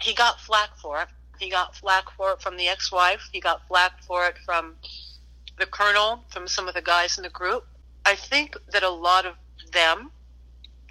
[0.01, 1.07] he got flack for it.
[1.39, 3.29] He got flack for it from the ex-wife.
[3.31, 4.75] He got flack for it from
[5.57, 7.65] the colonel, from some of the guys in the group.
[8.05, 9.35] I think that a lot of
[9.71, 10.11] them,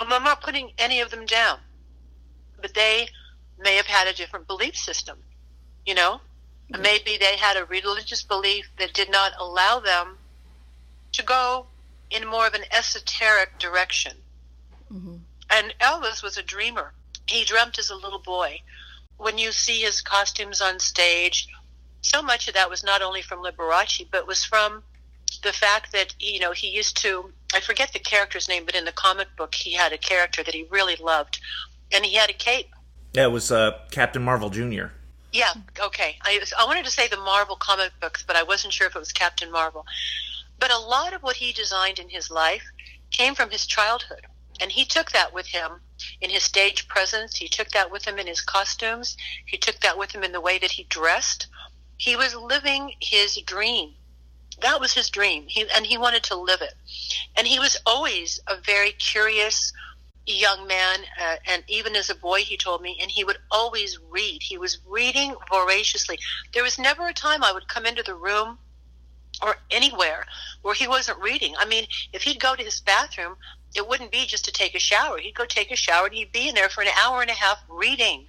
[0.00, 1.58] I'm not putting any of them down
[2.62, 3.08] but they
[3.58, 5.18] may have had a different belief system.
[5.84, 6.20] You know.
[6.80, 10.16] Maybe they had a religious belief that did not allow them
[11.12, 11.66] to go
[12.10, 14.16] in more of an esoteric direction.
[14.92, 15.16] Mm-hmm.
[15.50, 16.92] And Elvis was a dreamer.
[17.26, 18.60] He dreamt as a little boy.
[19.16, 21.48] When you see his costumes on stage,
[22.00, 24.82] so much of that was not only from Liberace, but was from
[25.42, 28.84] the fact that you know he used to I forget the character's name, but in
[28.84, 31.40] the comic book he had a character that he really loved
[31.92, 32.70] and he had a cape.
[33.12, 34.86] Yeah, it was uh, Captain Marvel Jr.
[35.32, 36.18] Yeah, okay.
[36.22, 38.98] I, I wanted to say the Marvel comic books, but I wasn't sure if it
[38.98, 39.86] was Captain Marvel.
[40.58, 42.64] But a lot of what he designed in his life
[43.10, 44.26] came from his childhood.
[44.60, 45.80] And he took that with him
[46.20, 47.36] in his stage presence.
[47.36, 49.16] He took that with him in his costumes.
[49.46, 51.46] He took that with him in the way that he dressed.
[51.96, 53.94] He was living his dream.
[54.60, 55.46] That was his dream.
[55.48, 56.74] He, and he wanted to live it.
[57.36, 59.72] And he was always a very curious,
[60.26, 63.98] young man, uh, and even as a boy, he told me, and he would always
[64.10, 64.42] read.
[64.42, 66.18] He was reading voraciously.
[66.52, 68.58] There was never a time I would come into the room
[69.42, 70.26] or anywhere
[70.62, 71.54] where he wasn't reading.
[71.58, 73.36] I mean, if he'd go to his bathroom,
[73.74, 75.18] it wouldn't be just to take a shower.
[75.18, 77.34] He'd go take a shower and he'd be in there for an hour and a
[77.34, 78.26] half reading.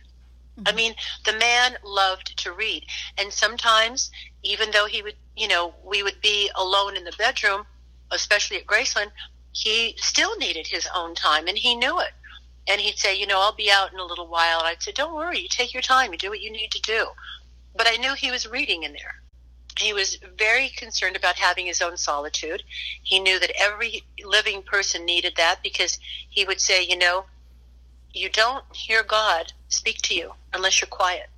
[0.57, 0.67] Mm-hmm.
[0.67, 2.85] I mean, the man loved to read.
[3.17, 4.11] And sometimes,
[4.43, 7.65] even though he would, you know, we would be alone in the bedroom,
[8.11, 9.11] especially at Graceland,
[9.53, 12.11] he still needed his own time and he knew it.
[12.67, 14.59] And he'd say, you know, I'll be out in a little while.
[14.59, 16.81] And I'd say, don't worry, you take your time, you do what you need to
[16.81, 17.07] do.
[17.75, 19.15] But I knew he was reading in there.
[19.79, 22.63] He was very concerned about having his own solitude.
[23.01, 25.99] He knew that every living person needed that because
[26.29, 27.25] he would say, you know,
[28.13, 31.29] you don't hear God speak to you unless you're quiet.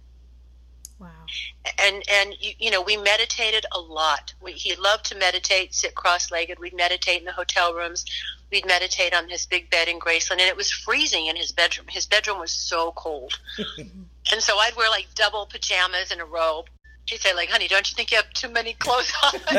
[1.80, 4.34] And and you, you know we meditated a lot.
[4.41, 6.59] We, he loved to meditate, sit cross-legged.
[6.59, 8.05] We'd meditate in the hotel rooms.
[8.51, 11.88] We'd meditate on his big bed in Graceland, and it was freezing in his bedroom.
[11.89, 13.39] His bedroom was so cold,
[13.78, 16.66] and so I'd wear like double pajamas and a robe.
[17.07, 19.34] He'd say, like, honey, don't you think you have too many clothes on?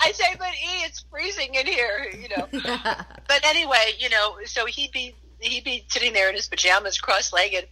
[0.00, 2.46] I say, but E, it's freezing in here, you know.
[2.52, 7.68] but anyway, you know, so he'd be he'd be sitting there in his pajamas, cross-legged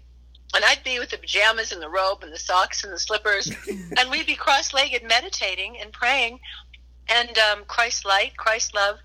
[0.55, 3.51] and I'd be with the pajamas and the robe and the socks and the slippers,
[3.97, 6.41] and we'd be cross-legged meditating and praying.
[7.09, 8.99] and um, Christ light, Christ love,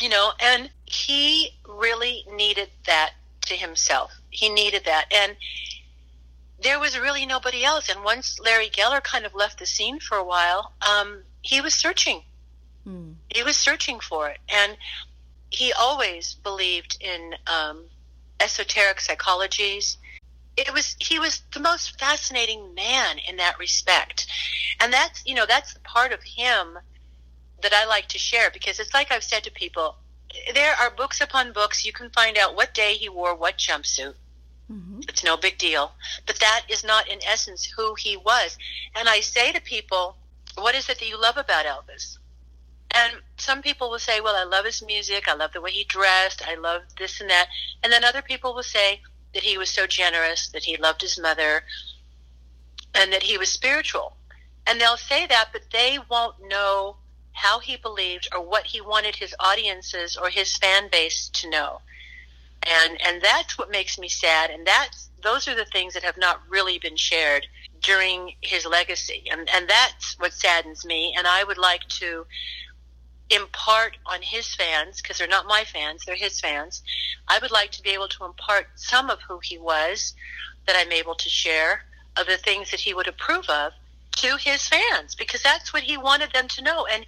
[0.00, 3.12] you know, and he really needed that
[3.46, 4.12] to himself.
[4.30, 5.06] He needed that.
[5.12, 5.36] And
[6.62, 7.88] there was really nobody else.
[7.88, 11.74] And once Larry Geller kind of left the scene for a while, um, he was
[11.74, 12.22] searching.
[12.84, 13.12] Hmm.
[13.28, 14.38] He was searching for it.
[14.48, 14.76] And
[15.50, 17.84] he always believed in um,
[18.40, 19.96] esoteric psychologies.
[20.56, 24.26] It was he was the most fascinating man in that respect,
[24.80, 26.78] and that's you know that's the part of him
[27.62, 29.96] that I like to share because it's like I've said to people,
[30.54, 31.84] there are books upon books.
[31.84, 34.14] You can find out what day he wore what jumpsuit.
[34.70, 35.00] Mm-hmm.
[35.08, 35.92] It's no big deal,
[36.26, 38.56] but that is not in essence who he was.
[38.94, 40.16] And I say to people,
[40.56, 42.18] what is it that you love about Elvis?
[42.94, 45.26] And some people will say, well, I love his music.
[45.26, 46.46] I love the way he dressed.
[46.46, 47.48] I love this and that.
[47.82, 49.00] And then other people will say
[49.34, 51.64] that he was so generous, that he loved his mother,
[52.94, 54.16] and that he was spiritual.
[54.66, 56.96] And they'll say that, but they won't know
[57.32, 61.80] how he believed or what he wanted his audiences or his fan base to know.
[62.62, 66.16] And and that's what makes me sad and that's those are the things that have
[66.16, 67.46] not really been shared
[67.80, 69.24] during his legacy.
[69.30, 72.26] And and that's what saddens me and I would like to
[73.30, 76.82] impart on his fans, because they're not my fans, they're his fans.
[77.28, 80.14] I would like to be able to impart some of who he was
[80.66, 81.84] that I'm able to share,
[82.16, 83.72] of the things that he would approve of
[84.16, 86.86] to his fans, because that's what he wanted them to know.
[86.86, 87.06] And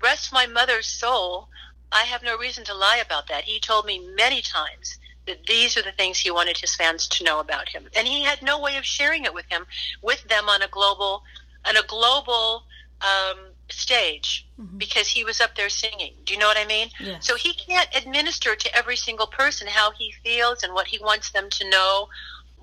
[0.00, 1.48] rest my mother's soul,
[1.90, 3.44] I have no reason to lie about that.
[3.44, 7.24] He told me many times that these are the things he wanted his fans to
[7.24, 7.88] know about him.
[7.96, 9.66] And he had no way of sharing it with him,
[10.02, 11.22] with them on a global,
[11.66, 12.62] on a global
[13.00, 13.38] um,
[13.70, 14.78] stage mm-hmm.
[14.78, 16.14] because he was up there singing.
[16.24, 16.88] Do you know what I mean?
[17.20, 21.30] So he can't administer to every single person how he feels and what he wants
[21.30, 22.08] them to know,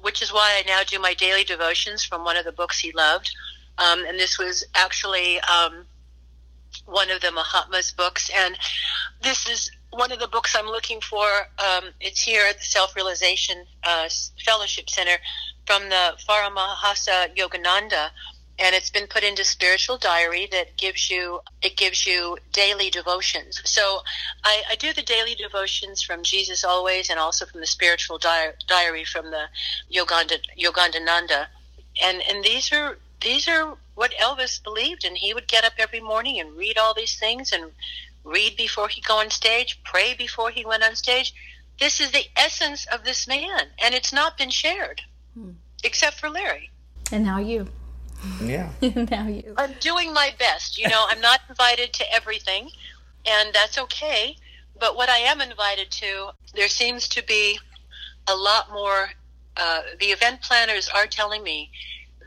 [0.02, 2.92] which is why I now do my daily devotions from one of the books he
[2.92, 3.36] loved.
[3.78, 5.86] Um, and this was actually um,
[6.86, 8.30] one of the Mahatma's books.
[8.36, 8.58] And
[9.22, 11.26] this is one of the books I'm looking for.
[11.60, 14.10] Um, it's here at the Self Realization uh,
[14.44, 15.18] Fellowship Center
[15.66, 18.10] from the Paramahansa Yogananda
[18.58, 23.62] and it's been put into spiritual diary that gives you it gives you daily devotions.
[23.66, 24.00] So
[24.44, 28.54] i, I do the daily devotions from jesus always and also from the spiritual di-
[28.68, 29.46] diary from the
[29.92, 31.48] yoganda yogandananda
[32.02, 36.02] and and these are these are what elvis believed and he would get up every
[36.02, 37.72] morning and read all these things and
[38.24, 41.34] read before he go on stage pray before he went on stage.
[41.80, 45.02] This is the essence of this man and it's not been shared
[45.34, 45.52] hmm.
[45.84, 46.72] except for larry.
[47.12, 47.68] And now you
[48.40, 48.70] yeah.
[48.82, 49.54] now you.
[49.58, 50.78] I'm doing my best.
[50.78, 52.70] You know, I'm not invited to everything,
[53.26, 54.38] and that's okay.
[54.80, 57.60] But what I am invited to, there seems to be
[58.28, 59.10] a lot more.
[59.58, 61.72] Uh, the event planners are telling me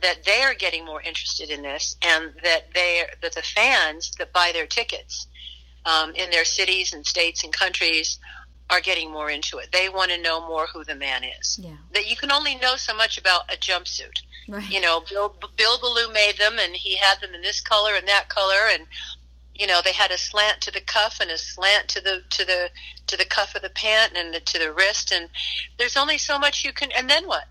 [0.01, 4.33] that they are getting more interested in this, and that they that the fans that
[4.33, 5.27] buy their tickets
[5.85, 8.19] um, in their cities and states and countries
[8.71, 9.69] are getting more into it.
[9.73, 11.59] They want to know more who the man is.
[11.61, 11.77] Yeah.
[11.95, 14.23] That you can only know so much about a jumpsuit.
[14.49, 14.69] Right.
[14.71, 18.07] You know, Bill Bill Belew made them, and he had them in this color and
[18.09, 18.87] that color, and
[19.55, 22.45] you know they had a slant to the cuff and a slant to the to
[22.45, 22.71] the
[23.07, 25.29] to the cuff of the pant and the, to the wrist, and
[25.79, 26.91] there's only so much you can.
[26.93, 27.47] And then what?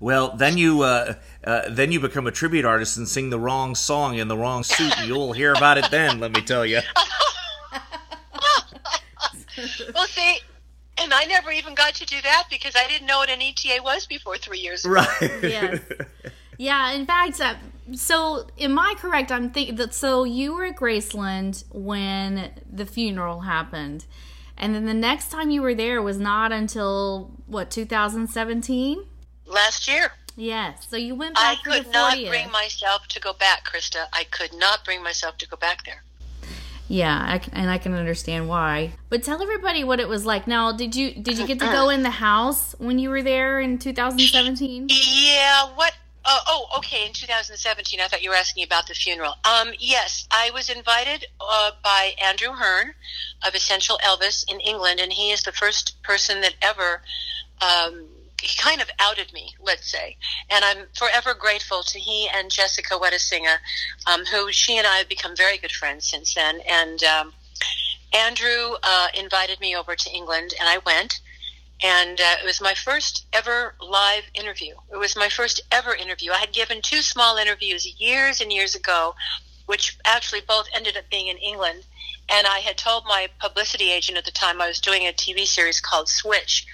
[0.00, 3.74] Well, then you uh, uh, then you become a tribute artist and sing the wrong
[3.74, 6.20] song in the wrong suit, and you'll hear about it then.
[6.20, 6.80] Let me tell you.
[9.94, 10.38] well, see,
[10.98, 13.82] and I never even got to do that because I didn't know what an ETA
[13.82, 14.94] was before three years ago.
[14.94, 15.32] Right.
[15.42, 15.80] yes.
[16.56, 16.92] Yeah.
[16.92, 17.54] In fact, uh,
[17.94, 19.30] so am I correct?
[19.30, 19.94] I'm thinking that.
[19.94, 24.06] So you were at Graceland when the funeral happened,
[24.56, 29.04] and then the next time you were there was not until what 2017.
[29.46, 30.12] Last year.
[30.36, 30.86] Yes.
[30.88, 31.58] So you went back.
[31.58, 34.06] I could not bring myself to go back, Krista.
[34.12, 36.04] I could not bring myself to go back there.
[36.88, 38.92] Yeah, I can, and I can understand why.
[39.10, 40.46] But tell everybody what it was like.
[40.46, 43.60] Now, did you did you get to go in the house when you were there
[43.60, 44.88] in 2017?
[44.90, 45.66] Yeah.
[45.74, 45.92] What?
[46.24, 47.06] Uh, oh, okay.
[47.06, 49.34] In 2017, I thought you were asking about the funeral.
[49.44, 52.94] Um, yes, I was invited uh, by Andrew Hearn
[53.46, 57.02] of Essential Elvis in England, and he is the first person that ever
[57.60, 58.06] um,
[58.40, 60.16] he kind of outed me, let's say.
[60.50, 63.58] And I'm forever grateful to he and Jessica Wettesinger,
[64.06, 66.60] um, who she and I have become very good friends since then.
[66.68, 67.32] And um,
[68.12, 71.20] Andrew uh, invited me over to England, and I went.
[71.82, 74.74] And uh, it was my first ever live interview.
[74.92, 76.32] It was my first ever interview.
[76.32, 79.14] I had given two small interviews years and years ago,
[79.66, 81.84] which actually both ended up being in England.
[82.28, 85.46] And I had told my publicity agent at the time I was doing a TV
[85.46, 86.66] series called Switch,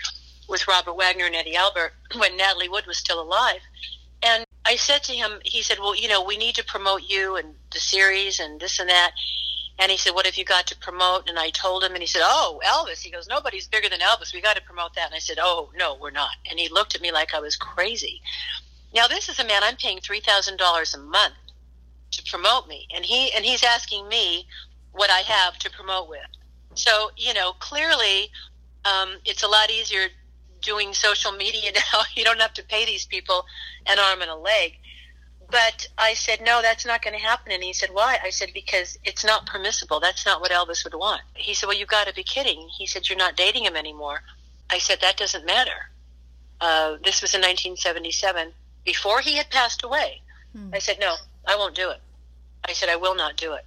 [0.49, 3.61] with Robert Wagner and Eddie Albert when Natalie Wood was still alive.
[4.23, 7.37] And I said to him, he said, well, you know, we need to promote you
[7.37, 9.13] and the series and this and that.
[9.79, 11.29] And he said, What have you got to promote?
[11.29, 13.01] And I told him, and he said, Oh, Elvis.
[13.01, 14.33] He goes, Nobody's bigger than Elvis.
[14.33, 15.07] We got to promote that.
[15.07, 16.31] And I said, Oh, no, we're not.
[16.49, 18.23] And he looked at me like I was crazy.
[18.95, 21.35] Now, this is a man I'm paying $3,000 a month
[22.13, 22.87] to promote me.
[22.95, 24.47] And he and he's asking me
[24.93, 26.21] what I have to promote with.
[26.75, 28.31] So, you know, clearly
[28.85, 30.07] um, it's a lot easier
[30.65, 32.01] doing social media now.
[32.15, 33.45] You don't have to pay these people
[33.87, 34.79] an arm and a leg.
[35.51, 37.53] But I said, no, that's not going to happen.
[37.53, 38.19] And he said, why?
[38.25, 40.01] I said, because it's not permissible.
[40.01, 41.23] That's not what Elvis would want.
[41.35, 42.69] He said, well, you've got to be kidding.
[42.77, 44.23] He said, you're not dating him anymore.
[44.71, 45.91] I said, that doesn't matter.
[46.61, 48.53] Uh, this was in 1977,
[48.85, 50.23] before he had passed away.
[50.57, 50.71] Hmm.
[50.73, 51.15] I said, no,
[51.47, 52.01] I won't do it.
[52.67, 53.65] I said, I will not do it.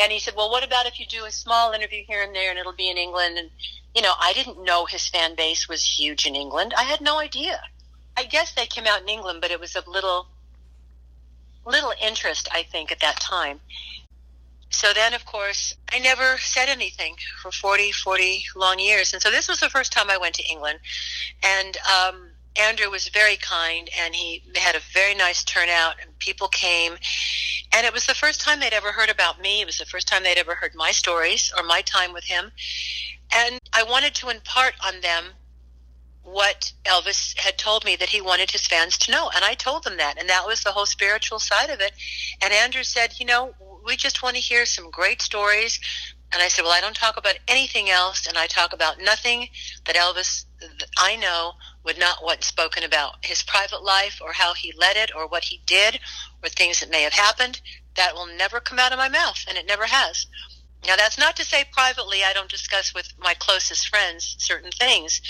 [0.00, 2.50] And he said, well, what about if you do a small interview here and there
[2.50, 3.36] and it'll be in England?
[3.36, 3.50] And,
[3.94, 6.72] you know, I didn't know his fan base was huge in England.
[6.76, 7.60] I had no idea.
[8.16, 10.26] I guess they came out in England, but it was of little
[11.66, 13.60] little interest, I think, at that time.
[14.70, 19.12] So then, of course, I never said anything for 40, 40 long years.
[19.12, 20.78] And so this was the first time I went to England.
[21.42, 26.48] And um, Andrew was very kind, and he had a very nice turnout, and people
[26.48, 26.96] came.
[27.72, 29.60] And it was the first time they'd ever heard about me.
[29.60, 32.50] It was the first time they'd ever heard my stories or my time with him.
[33.32, 35.26] And I wanted to impart on them
[36.22, 39.30] what Elvis had told me that he wanted his fans to know.
[39.34, 40.18] And I told them that.
[40.18, 41.92] And that was the whole spiritual side of it.
[42.42, 45.80] And Andrew said, you know, we just want to hear some great stories.
[46.32, 48.26] And I said, well, I don't talk about anything else.
[48.26, 49.48] And I talk about nothing
[49.86, 50.44] that Elvis,
[50.98, 51.52] I know,
[51.84, 53.24] would not want spoken about.
[53.24, 55.98] His private life or how he led it or what he did
[56.42, 57.60] or things that may have happened.
[57.96, 59.44] That will never come out of my mouth.
[59.48, 60.26] And it never has.
[60.86, 65.20] Now, that's not to say privately I don't discuss with my closest friends certain things,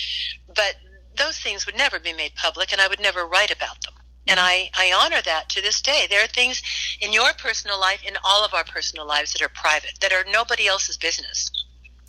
[0.46, 0.76] but
[1.16, 3.94] those things would never be made public and I would never write about them.
[4.26, 6.07] And I, I honor that to this day.
[6.09, 6.62] There are things
[7.01, 10.24] in your personal life, in all of our personal lives, that are private, that are
[10.30, 11.51] nobody else's business.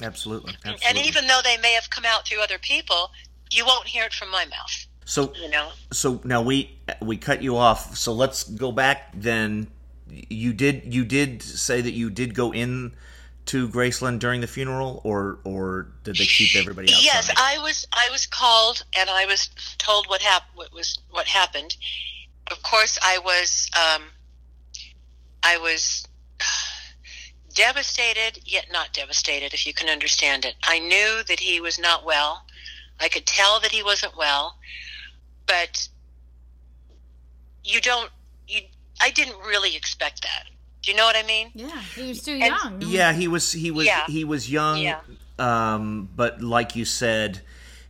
[0.03, 0.53] Absolutely.
[0.65, 0.85] Absolutely.
[0.87, 3.11] And even though they may have come out through other people,
[3.51, 4.87] you won't hear it from my mouth.
[5.05, 5.69] So you know.
[5.91, 7.95] So now we we cut you off.
[7.95, 9.67] So let's go back then.
[10.07, 12.93] You did you did say that you did go in
[13.47, 17.03] to Graceland during the funeral, or or did they keep everybody outside?
[17.03, 20.51] Yes, I was I was called and I was told what happened.
[20.55, 21.75] What was what happened?
[22.49, 24.03] Of course, I was um,
[25.43, 26.07] I was
[27.53, 30.55] devastated, yet not devastated, if you can understand it.
[30.63, 32.45] I knew that he was not well.
[33.01, 34.57] I could tell that he wasn't well,
[35.47, 35.87] but
[37.63, 38.09] you don't.
[38.47, 38.61] You,
[39.01, 40.45] I didn't really expect that.
[40.81, 41.51] Do you know what I mean?
[41.53, 42.81] Yeah, he was too and, young.
[42.81, 43.51] Yeah, he was.
[43.51, 43.85] He was.
[43.85, 44.05] Yeah.
[44.07, 44.79] He was young.
[44.79, 44.99] Yeah.
[45.37, 47.41] Um, but like you said,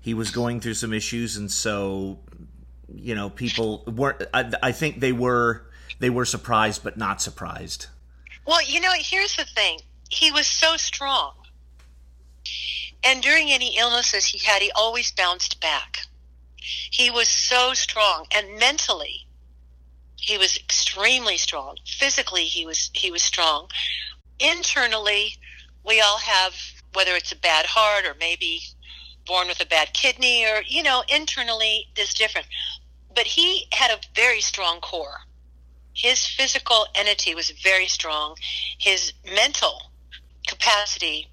[0.02, 2.20] he was going through some issues, and so
[2.94, 4.24] you know, people weren't.
[4.34, 5.66] I, I think they were.
[6.00, 7.88] They were surprised, but not surprised.
[8.46, 9.80] Well, you know, here's the thing.
[10.10, 11.34] He was so strong.
[13.04, 16.00] And during any illnesses he had, he always bounced back.
[16.58, 19.28] He was so strong and mentally
[20.22, 21.78] he was extremely strong.
[21.86, 23.70] Physically, he was he was strong.
[24.40, 25.36] Internally,
[25.84, 26.54] we all have
[26.94, 28.62] whether it's a bad heart or maybe
[29.26, 32.48] born with a bad kidney or you know internally is different.
[33.14, 35.22] But he had a very strong core.
[35.94, 38.38] His physical entity was very strong.
[38.78, 39.92] His mental
[40.48, 41.31] capacity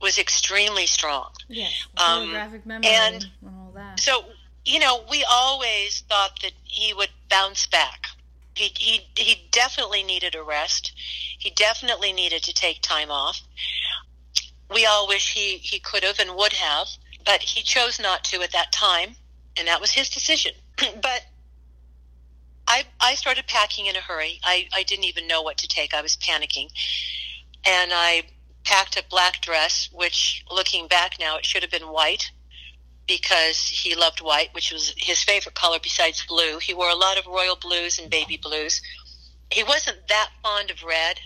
[0.00, 1.30] was extremely strong.
[1.48, 2.30] Yeah, um,
[2.64, 4.00] memory and, and all that.
[4.00, 4.24] So
[4.66, 8.06] you know, we always thought that he would bounce back.
[8.54, 10.92] He, he, he definitely needed a rest.
[11.38, 13.40] He definitely needed to take time off.
[14.74, 16.88] We all wish he, he could have and would have,
[17.24, 19.14] but he chose not to at that time,
[19.56, 20.52] and that was his decision.
[21.00, 21.24] but
[22.66, 24.40] I, I started packing in a hurry.
[24.42, 25.94] I, I didn't even know what to take.
[25.94, 26.68] I was panicking.
[27.64, 28.24] And I
[28.66, 32.30] packed a black dress, which looking back now, it should have been white
[33.06, 36.58] because he loved white, which was his favorite color besides blue.
[36.58, 38.82] He wore a lot of royal blues and baby blues.
[39.50, 41.20] He wasn't that fond of red.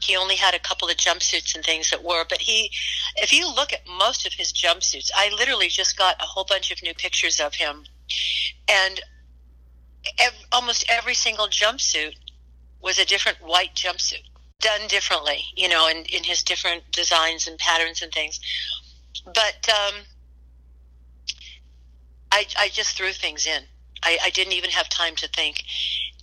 [0.00, 2.70] He only had a couple of jumpsuits and things that were, but he,
[3.16, 6.70] if you look at most of his jumpsuits, I literally just got a whole bunch
[6.70, 7.84] of new pictures of him.
[8.68, 9.00] And
[10.18, 12.14] ev- almost every single jumpsuit
[12.80, 14.22] was a different white jumpsuit
[14.60, 18.40] done differently, you know, in, in his different designs and patterns and things.
[19.24, 19.94] But, um,
[22.32, 23.62] I, I just threw things in.
[24.02, 25.62] I, I didn't even have time to think.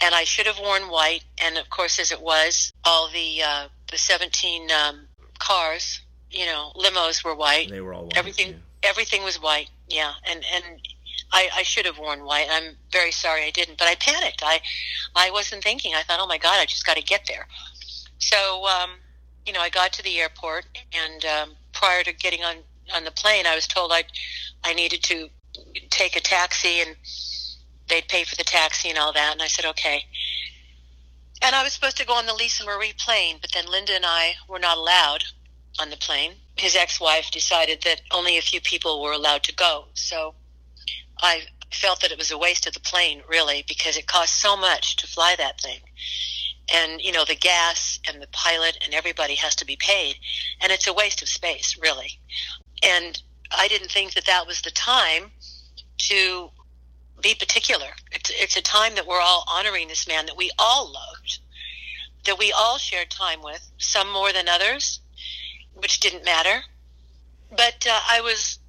[0.01, 1.23] And I should have worn white.
[1.41, 5.07] And of course, as it was, all the uh, the 17 um,
[5.39, 7.69] cars, you know, limos were white.
[7.69, 8.17] They were all white.
[8.17, 8.89] Everything, yeah.
[8.89, 9.69] everything was white.
[9.87, 10.65] Yeah, and and
[11.31, 12.47] I, I should have worn white.
[12.49, 14.43] I'm very sorry I didn't, but I panicked.
[14.43, 14.61] I
[15.15, 15.93] I wasn't thinking.
[15.95, 17.47] I thought, oh my god, I just got to get there.
[18.19, 18.91] So um,
[19.45, 22.57] you know, I got to the airport, and um, prior to getting on
[22.93, 24.03] on the plane, I was told I
[24.63, 25.29] I needed to
[25.89, 26.95] take a taxi, and
[27.87, 29.33] they'd pay for the taxi and all that.
[29.33, 30.03] And I said, okay.
[31.41, 34.05] And I was supposed to go on the Lisa Marie plane, but then Linda and
[34.05, 35.23] I were not allowed
[35.79, 36.31] on the plane.
[36.57, 39.85] His ex-wife decided that only a few people were allowed to go.
[39.93, 40.33] So
[41.21, 41.41] I
[41.71, 44.95] felt that it was a waste of the plane, really, because it cost so much
[44.97, 45.81] to fly that thing.
[46.73, 50.15] And, you know, the gas and the pilot and everybody has to be paid.
[50.61, 52.19] And it's a waste of space, really.
[52.83, 53.21] And
[53.55, 55.31] I didn't think that that was the time
[55.97, 56.49] to
[57.21, 57.87] be particular.
[58.11, 61.39] It's, it's a time that we're all honoring this man that we all loved,
[62.25, 64.99] that we all shared time with, some more than others,
[65.73, 66.61] which didn't matter.
[67.51, 68.59] But uh, I was,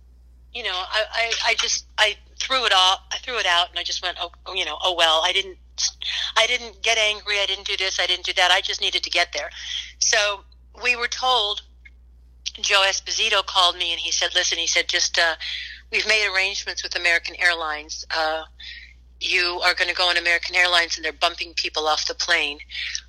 [0.52, 3.78] you know, I, I, I just I threw it all, I threw it out, and
[3.78, 5.22] I just went, oh, you know, oh well.
[5.24, 5.56] I didn't,
[6.36, 7.40] I didn't get angry.
[7.40, 7.98] I didn't do this.
[8.00, 8.50] I didn't do that.
[8.50, 9.50] I just needed to get there.
[9.98, 10.40] So
[10.82, 11.62] we were told.
[12.58, 15.34] Joe Esposito called me and he said, "Listen," he said, "just." Uh,
[15.92, 18.04] we've made arrangements with American Airlines.
[18.14, 18.42] Uh,
[19.20, 22.58] you are going to go on American Airlines, and they're bumping people off the plane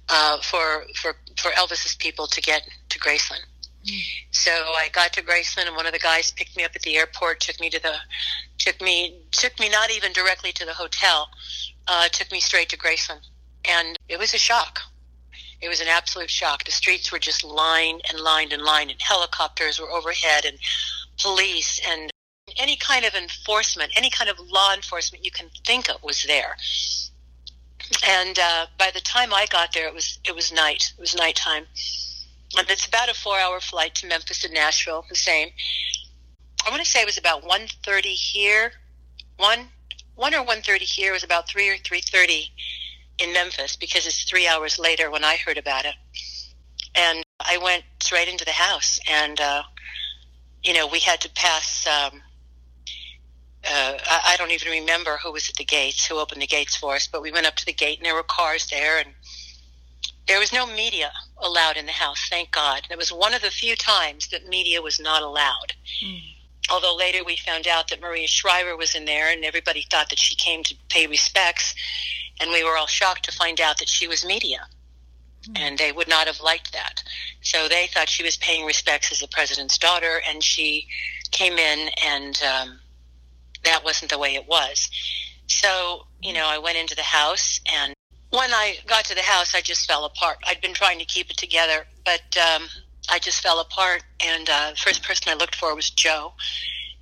[0.10, 3.44] uh, for for for Elvis's people to get to Graceland.
[3.86, 4.02] Mm.
[4.32, 6.96] So I got to Graceland, and one of the guys picked me up at the
[6.96, 7.96] airport, took me to the
[8.58, 11.30] took me took me not even directly to the hotel,
[11.88, 13.28] uh, took me straight to Graceland,
[13.66, 14.80] and it was a shock.
[15.62, 16.64] It was an absolute shock.
[16.64, 20.58] The streets were just lined and lined and lined, and helicopters were overhead, and
[21.20, 22.12] police and
[22.58, 26.56] any kind of enforcement, any kind of law enforcement you can think of was there.
[28.06, 30.94] And uh, by the time I got there, it was it was night.
[30.98, 31.66] It was nighttime.
[32.58, 35.50] And it's about a four-hour flight to Memphis and Nashville, the same.
[36.66, 38.72] I want to say it was about 1.30 here.
[39.36, 39.68] One,
[40.18, 41.12] one or 1.30 here.
[41.12, 42.50] It was about 3 or 3.30
[43.20, 45.96] in Memphis because it's three hours later when I heard about it.
[46.94, 49.64] And I went straight into the house and, uh,
[50.64, 52.22] you know, we had to pass um,
[53.70, 56.76] uh, I, I don't even remember who was at the gates, who opened the gates
[56.76, 59.10] for us, but we went up to the gate and there were cars there and
[60.28, 62.88] there was no media allowed in the house, thank God.
[62.90, 65.74] It was one of the few times that media was not allowed.
[66.04, 66.22] Mm.
[66.70, 70.20] Although later we found out that Maria Shriver was in there and everybody thought that
[70.20, 71.76] she came to pay respects,
[72.40, 74.68] and we were all shocked to find out that she was media.
[75.50, 75.60] Mm.
[75.60, 77.04] And they would not have liked that.
[77.42, 80.88] So they thought she was paying respects as the president's daughter, and she
[81.32, 82.80] came in and um,
[83.64, 84.90] that wasn't the way it was.
[85.48, 87.94] So, you know, I went into the house and
[88.30, 90.38] when I got to the house, I just fell apart.
[90.46, 92.64] I'd been trying to keep it together, but um,
[93.10, 94.04] I just fell apart.
[94.26, 96.34] And uh, the first person I looked for was Joe.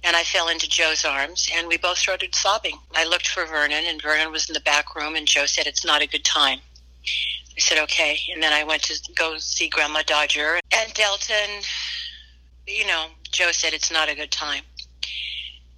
[0.04, 2.78] And I fell into Joe's arms, and we both started sobbing.
[2.94, 5.84] I looked for Vernon, and Vernon was in the back room, and Joe said, It's
[5.84, 6.60] not a good time.
[7.58, 8.20] I said, Okay.
[8.32, 11.34] And then I went to go see Grandma Dodger and Delta.
[12.68, 14.62] You know, Joe said, It's not a good time.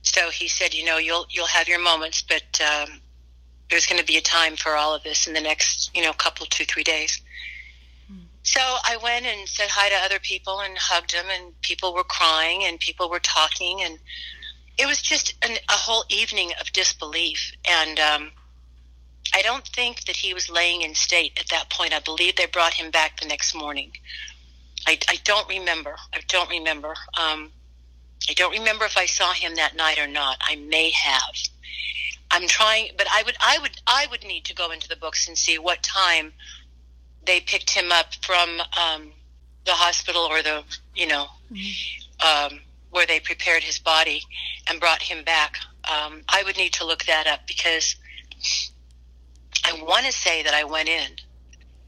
[0.07, 3.01] So he said, you know, you'll you'll have your moments, but um,
[3.69, 6.13] there's going to be a time for all of this in the next, you know,
[6.13, 7.21] couple, two, three days.
[8.47, 12.05] So I went and said hi to other people and hugged them, and people were
[12.05, 13.99] crying and people were talking, and
[14.77, 17.51] it was just an, a whole evening of disbelief.
[17.69, 18.31] And um,
[19.35, 21.93] I don't think that he was laying in state at that point.
[21.93, 23.91] I believe they brought him back the next morning.
[24.87, 25.97] I, I don't remember.
[26.13, 26.95] I don't remember.
[27.19, 27.51] Um,
[28.29, 30.37] I don't remember if I saw him that night or not.
[30.39, 31.35] I may have.
[32.31, 35.27] I'm trying, but I would, I would, I would need to go into the books
[35.27, 36.31] and see what time
[37.27, 39.11] they picked him up from um,
[39.65, 40.63] the hospital or the,
[40.95, 41.27] you know,
[42.25, 44.23] um, where they prepared his body
[44.69, 45.57] and brought him back.
[45.83, 47.95] Um, I would need to look that up because
[49.65, 51.11] I want to say that I went in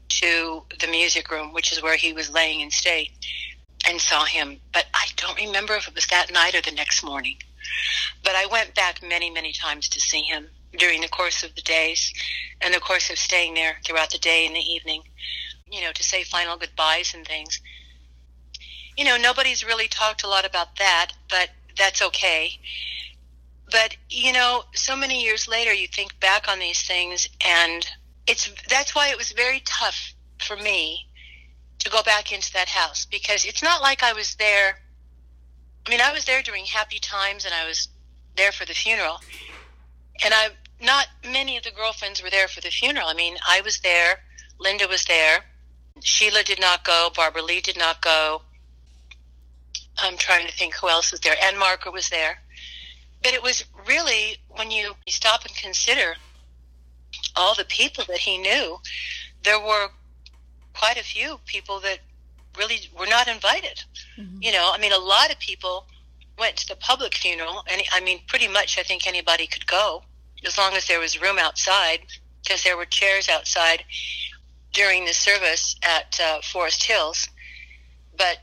[0.08, 3.10] to the music room, which is where he was laying in state,
[3.88, 7.02] and saw him, but I don't remember if it was that night or the next
[7.02, 7.36] morning.
[8.22, 11.62] But I went back many, many times to see him during the course of the
[11.62, 12.12] days
[12.60, 15.02] and the course of staying there throughout the day and the evening,
[15.70, 17.60] you know, to say final goodbyes and things.
[18.96, 22.52] You know, nobody's really talked a lot about that, but that's okay.
[23.70, 27.86] But, you know, so many years later, you think back on these things, and
[28.26, 31.08] it's that's why it was very tough for me
[31.80, 34.78] to go back into that house because it's not like I was there.
[35.86, 37.88] I mean, I was there during happy times and I was
[38.36, 39.18] there for the funeral.
[40.24, 40.50] And I,
[40.80, 43.08] not many of the girlfriends were there for the funeral.
[43.08, 44.20] I mean, I was there,
[44.58, 45.44] Linda was there,
[46.02, 48.42] Sheila did not go, Barbara Leigh did not go.
[49.98, 51.34] I'm trying to think who else was there.
[51.42, 52.38] Ann-Margret was there.
[53.22, 56.14] But it was really, when you stop and consider
[57.36, 58.78] all the people that he knew,
[59.44, 59.88] there were
[60.74, 61.98] quite a few people that
[62.56, 63.82] really were not invited.
[64.18, 64.42] Mm-hmm.
[64.42, 65.86] You know, I mean, a lot of people
[66.38, 70.02] went to the public funeral, and I mean, pretty much, I think anybody could go
[70.46, 72.00] as long as there was room outside,
[72.42, 73.84] because there were chairs outside
[74.72, 77.28] during the service at uh, Forest Hills.
[78.16, 78.38] But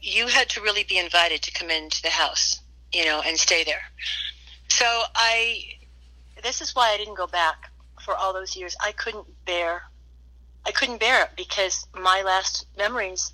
[0.00, 2.60] you had to really be invited to come into the house,
[2.92, 3.82] you know, and stay there.
[4.68, 5.62] So I,
[6.42, 7.70] this is why I didn't go back
[8.04, 8.76] for all those years.
[8.82, 9.82] I couldn't bear,
[10.66, 13.32] I couldn't bear it because my last memories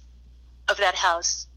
[0.68, 1.48] of that house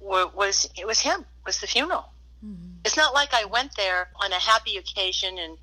[0.00, 2.12] were, was it was him, was the funeral.
[2.44, 2.80] Mm-hmm.
[2.84, 5.56] It's not like I went there on a happy occasion and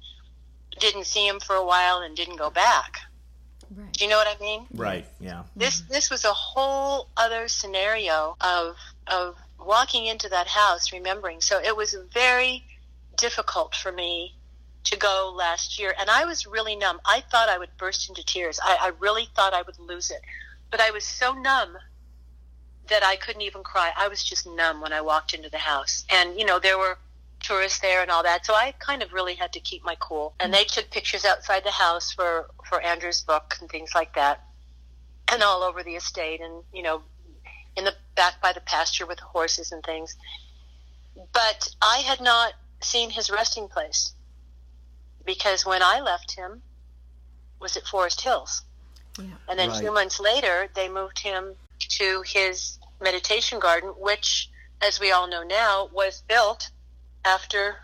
[0.80, 3.00] didn't see him for a while and didn't go back.
[3.76, 3.92] Right.
[3.94, 4.66] Do you know what I mean?
[4.74, 5.06] Right.
[5.20, 5.44] Yeah.
[5.56, 5.94] This mm-hmm.
[5.94, 8.76] this was a whole other scenario of
[9.08, 11.42] of walking into that house, remembering.
[11.42, 12.64] So it was very
[13.18, 14.36] difficult for me
[14.86, 17.02] to go last year, and I was really numb.
[17.06, 18.60] I thought I would burst into tears.
[18.64, 20.22] I, I really thought I would lose it,
[20.72, 21.78] but I was so numb
[22.88, 23.92] that I couldn't even cry.
[23.98, 26.98] I was just numb when I walked into the house, and you know there were
[27.40, 28.46] tourists there and all that.
[28.46, 30.34] So I kind of really had to keep my cool.
[30.40, 34.44] And they took pictures outside the house for for Andrew's book and things like that,
[35.32, 37.02] and all over the estate, and you know,
[37.76, 40.16] in the back by the pasture with the horses and things.
[41.34, 44.14] But I had not seen his resting place
[45.26, 46.62] because when I left him
[47.60, 48.64] was at Forest Hills.
[49.20, 49.26] Yeah.
[49.50, 49.82] And then right.
[49.82, 54.50] two months later, they moved him to his meditation garden, which,
[54.82, 56.70] as we all know now, was built
[57.26, 57.78] after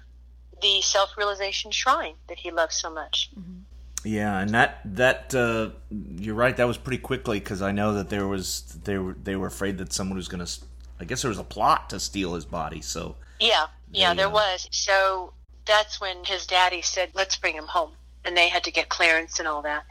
[0.61, 3.29] the self-realization shrine that he loves so much.
[3.37, 3.59] Mm-hmm.
[4.05, 6.55] Yeah, and that that uh, you're right.
[6.57, 9.77] That was pretty quickly because I know that there was they were they were afraid
[9.77, 10.51] that someone was going to.
[10.99, 12.81] I guess there was a plot to steal his body.
[12.81, 14.67] So yeah, yeah, there uh, was.
[14.71, 15.33] So
[15.65, 17.91] that's when his daddy said, "Let's bring him home,"
[18.25, 19.85] and they had to get clearance and all that.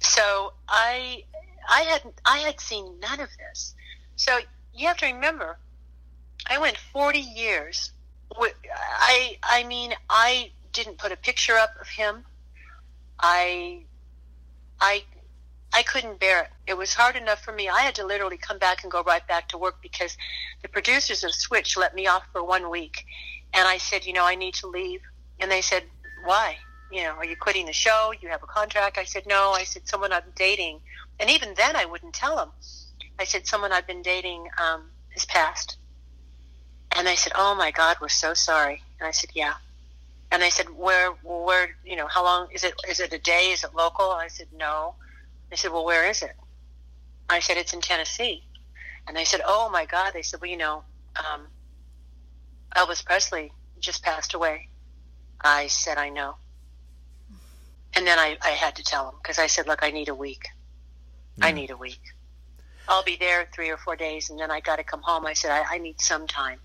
[0.00, 1.24] So I
[1.68, 3.74] I had I had seen none of this.
[4.16, 4.38] So
[4.72, 5.58] you have to remember,
[6.48, 7.92] I went 40 years
[8.38, 12.24] I I mean I didn't put a picture up of him.
[13.20, 13.84] I
[14.80, 15.04] I
[15.72, 16.50] I couldn't bear it.
[16.68, 17.68] It was hard enough for me.
[17.68, 20.16] I had to literally come back and go right back to work because
[20.62, 23.04] the producers of Switch let me off for one week.
[23.52, 25.00] And I said, you know, I need to leave.
[25.40, 25.82] And they said,
[26.24, 26.58] why?
[26.92, 28.12] You know, are you quitting the show?
[28.20, 28.98] You have a contract?
[28.98, 29.50] I said, no.
[29.50, 30.80] I said, someone I'm dating.
[31.18, 32.50] And even then, I wouldn't tell them.
[33.18, 35.78] I said, someone I've been dating um, has passed.
[36.94, 39.54] And they said, "Oh my God, we're so sorry." And I said, "Yeah."
[40.30, 42.74] And they said, "Where, where, you know, how long is it?
[42.88, 43.50] Is it a day?
[43.50, 44.94] Is it local?" I said, "No."
[45.50, 46.36] They said, "Well, where is it?"
[47.28, 48.44] I said, "It's in Tennessee."
[49.06, 50.84] And they said, "Oh my God!" They said, "Well, you know,
[51.16, 51.48] um,
[52.76, 54.68] Elvis Presley just passed away."
[55.40, 56.36] I said, "I know."
[57.96, 60.14] And then I, I had to tell them because I said, "Look, I need a
[60.14, 60.48] week.
[61.36, 61.46] Yeah.
[61.46, 62.00] I need a week."
[62.86, 65.24] I'll be there three or four days, and then I got to come home.
[65.26, 66.58] I said, I, I need some time.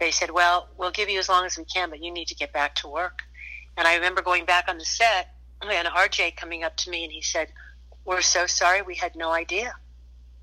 [0.00, 2.34] They said, Well, we'll give you as long as we can, but you need to
[2.34, 3.20] get back to work.
[3.76, 7.12] And I remember going back on the set and RJ coming up to me and
[7.12, 7.48] he said,
[8.04, 8.82] We're so sorry.
[8.82, 9.74] We had no idea.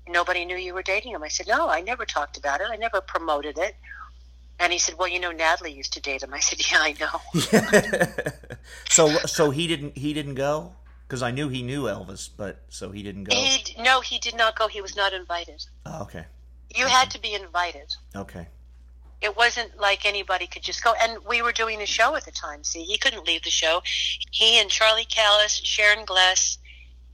[0.08, 1.24] Nobody knew you were dating him.
[1.24, 2.68] I said, No, I never talked about it.
[2.70, 3.74] I never promoted it.
[4.60, 6.96] And he said, "Well, you know, Natalie used to date him." I said, "Yeah, I
[6.98, 8.40] know."
[8.90, 10.72] so, so he didn't he didn't go
[11.06, 13.36] because I knew he knew Elvis, but so he didn't go.
[13.36, 14.66] He, no, he did not go.
[14.66, 15.64] He was not invited.
[15.86, 16.24] Oh, okay.
[16.74, 17.94] You had to be invited.
[18.16, 18.48] Okay
[19.20, 20.94] it wasn't like anybody could just go.
[21.00, 22.62] And we were doing the show at the time.
[22.62, 23.82] See, he couldn't leave the show.
[24.30, 26.58] He and Charlie Callas, Sharon Gless,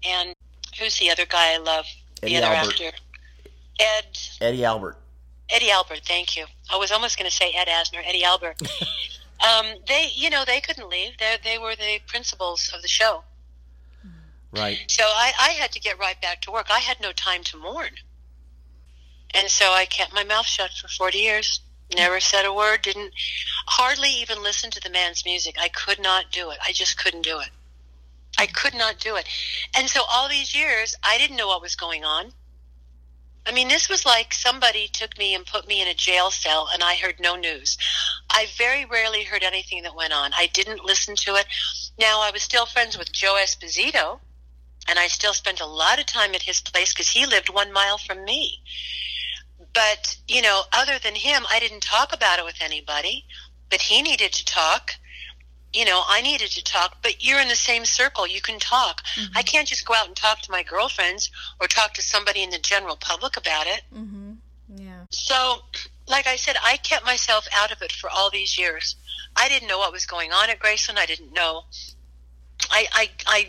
[0.04, 0.34] and
[0.78, 1.86] who's the other guy I love?
[2.22, 2.72] Eddie the other Albert.
[2.72, 2.96] actor.
[3.80, 4.18] Ed.
[4.40, 4.98] Eddie Albert.
[5.50, 6.00] Eddie Albert.
[6.04, 6.46] Thank you.
[6.72, 8.02] I was almost going to say Ed Asner.
[8.04, 8.60] Eddie Albert.
[9.40, 11.12] um, they, you know, they couldn't leave.
[11.18, 13.24] They, they were the principals of the show.
[14.52, 14.84] Right.
[14.88, 16.66] So I, I had to get right back to work.
[16.70, 17.90] I had no time to mourn.
[19.34, 21.60] And so I kept my mouth shut for 40 years.
[21.92, 23.12] Never said a word, didn't
[23.66, 25.56] hardly even listen to the man's music.
[25.60, 26.58] I could not do it.
[26.66, 27.50] I just couldn't do it.
[28.38, 29.26] I could not do it.
[29.76, 32.32] And so all these years, I didn't know what was going on.
[33.46, 36.68] I mean, this was like somebody took me and put me in a jail cell
[36.72, 37.76] and I heard no news.
[38.30, 40.32] I very rarely heard anything that went on.
[40.34, 41.46] I didn't listen to it.
[41.98, 44.20] Now, I was still friends with Joe Esposito
[44.88, 47.72] and I still spent a lot of time at his place because he lived one
[47.72, 48.62] mile from me.
[49.74, 53.24] But, you know, other than him, I didn't talk about it with anybody.
[53.70, 54.92] But he needed to talk.
[55.72, 56.98] You know, I needed to talk.
[57.02, 58.26] But you're in the same circle.
[58.26, 59.02] You can talk.
[59.16, 59.36] Mm-hmm.
[59.36, 62.50] I can't just go out and talk to my girlfriends or talk to somebody in
[62.50, 63.82] the general public about it.
[63.92, 64.32] Mm-hmm.
[64.76, 65.04] Yeah.
[65.10, 65.58] So,
[66.06, 68.96] like I said, I kept myself out of it for all these years.
[69.36, 70.98] I didn't know what was going on at Graceland.
[70.98, 71.64] I didn't know.
[72.70, 73.48] I, I, I,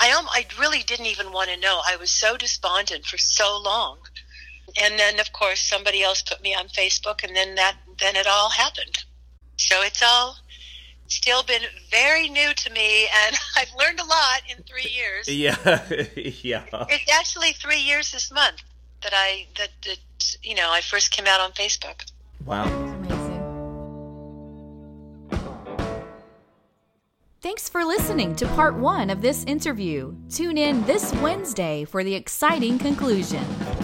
[0.00, 1.82] I, um, I really didn't even want to know.
[1.86, 3.98] I was so despondent for so long
[4.80, 8.26] and then of course somebody else put me on Facebook, and then that then it
[8.26, 9.04] all happened.
[9.56, 10.36] So it's all
[11.10, 15.28] still been very new to me, and I've learned a lot in three years.
[15.40, 15.56] Yeah,
[16.16, 16.64] yeah.
[16.88, 18.62] It's actually three years this month
[19.02, 22.10] that I that, that you know I first came out on Facebook.
[22.44, 22.64] Wow.
[22.64, 23.30] Amazing.
[27.42, 30.14] Thanks for listening to part one of this interview.
[30.28, 33.42] Tune in this Wednesday for the exciting conclusion.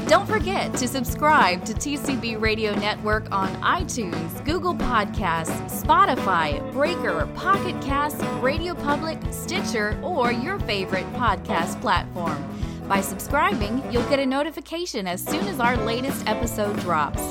[0.09, 7.74] Don't forget to subscribe to TCB Radio Network on iTunes, Google Podcasts, Spotify, Breaker, Pocket
[7.82, 12.40] Cast, Radio Public, Stitcher, or your favorite podcast platform.
[12.86, 17.22] By subscribing, you'll get a notification as soon as our latest episode drops.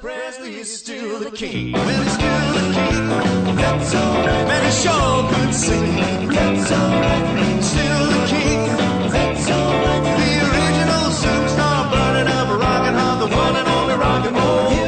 [0.00, 1.72] Presley is still the king.
[1.72, 3.56] Well, he's still the king.
[3.56, 4.48] That's alright.
[4.48, 6.28] Man, he sure could sing.
[6.30, 7.62] That's alright.
[7.62, 8.97] Still the king.
[9.10, 14.87] The original superstar, burning up, rocking hard, the one and only rock and roll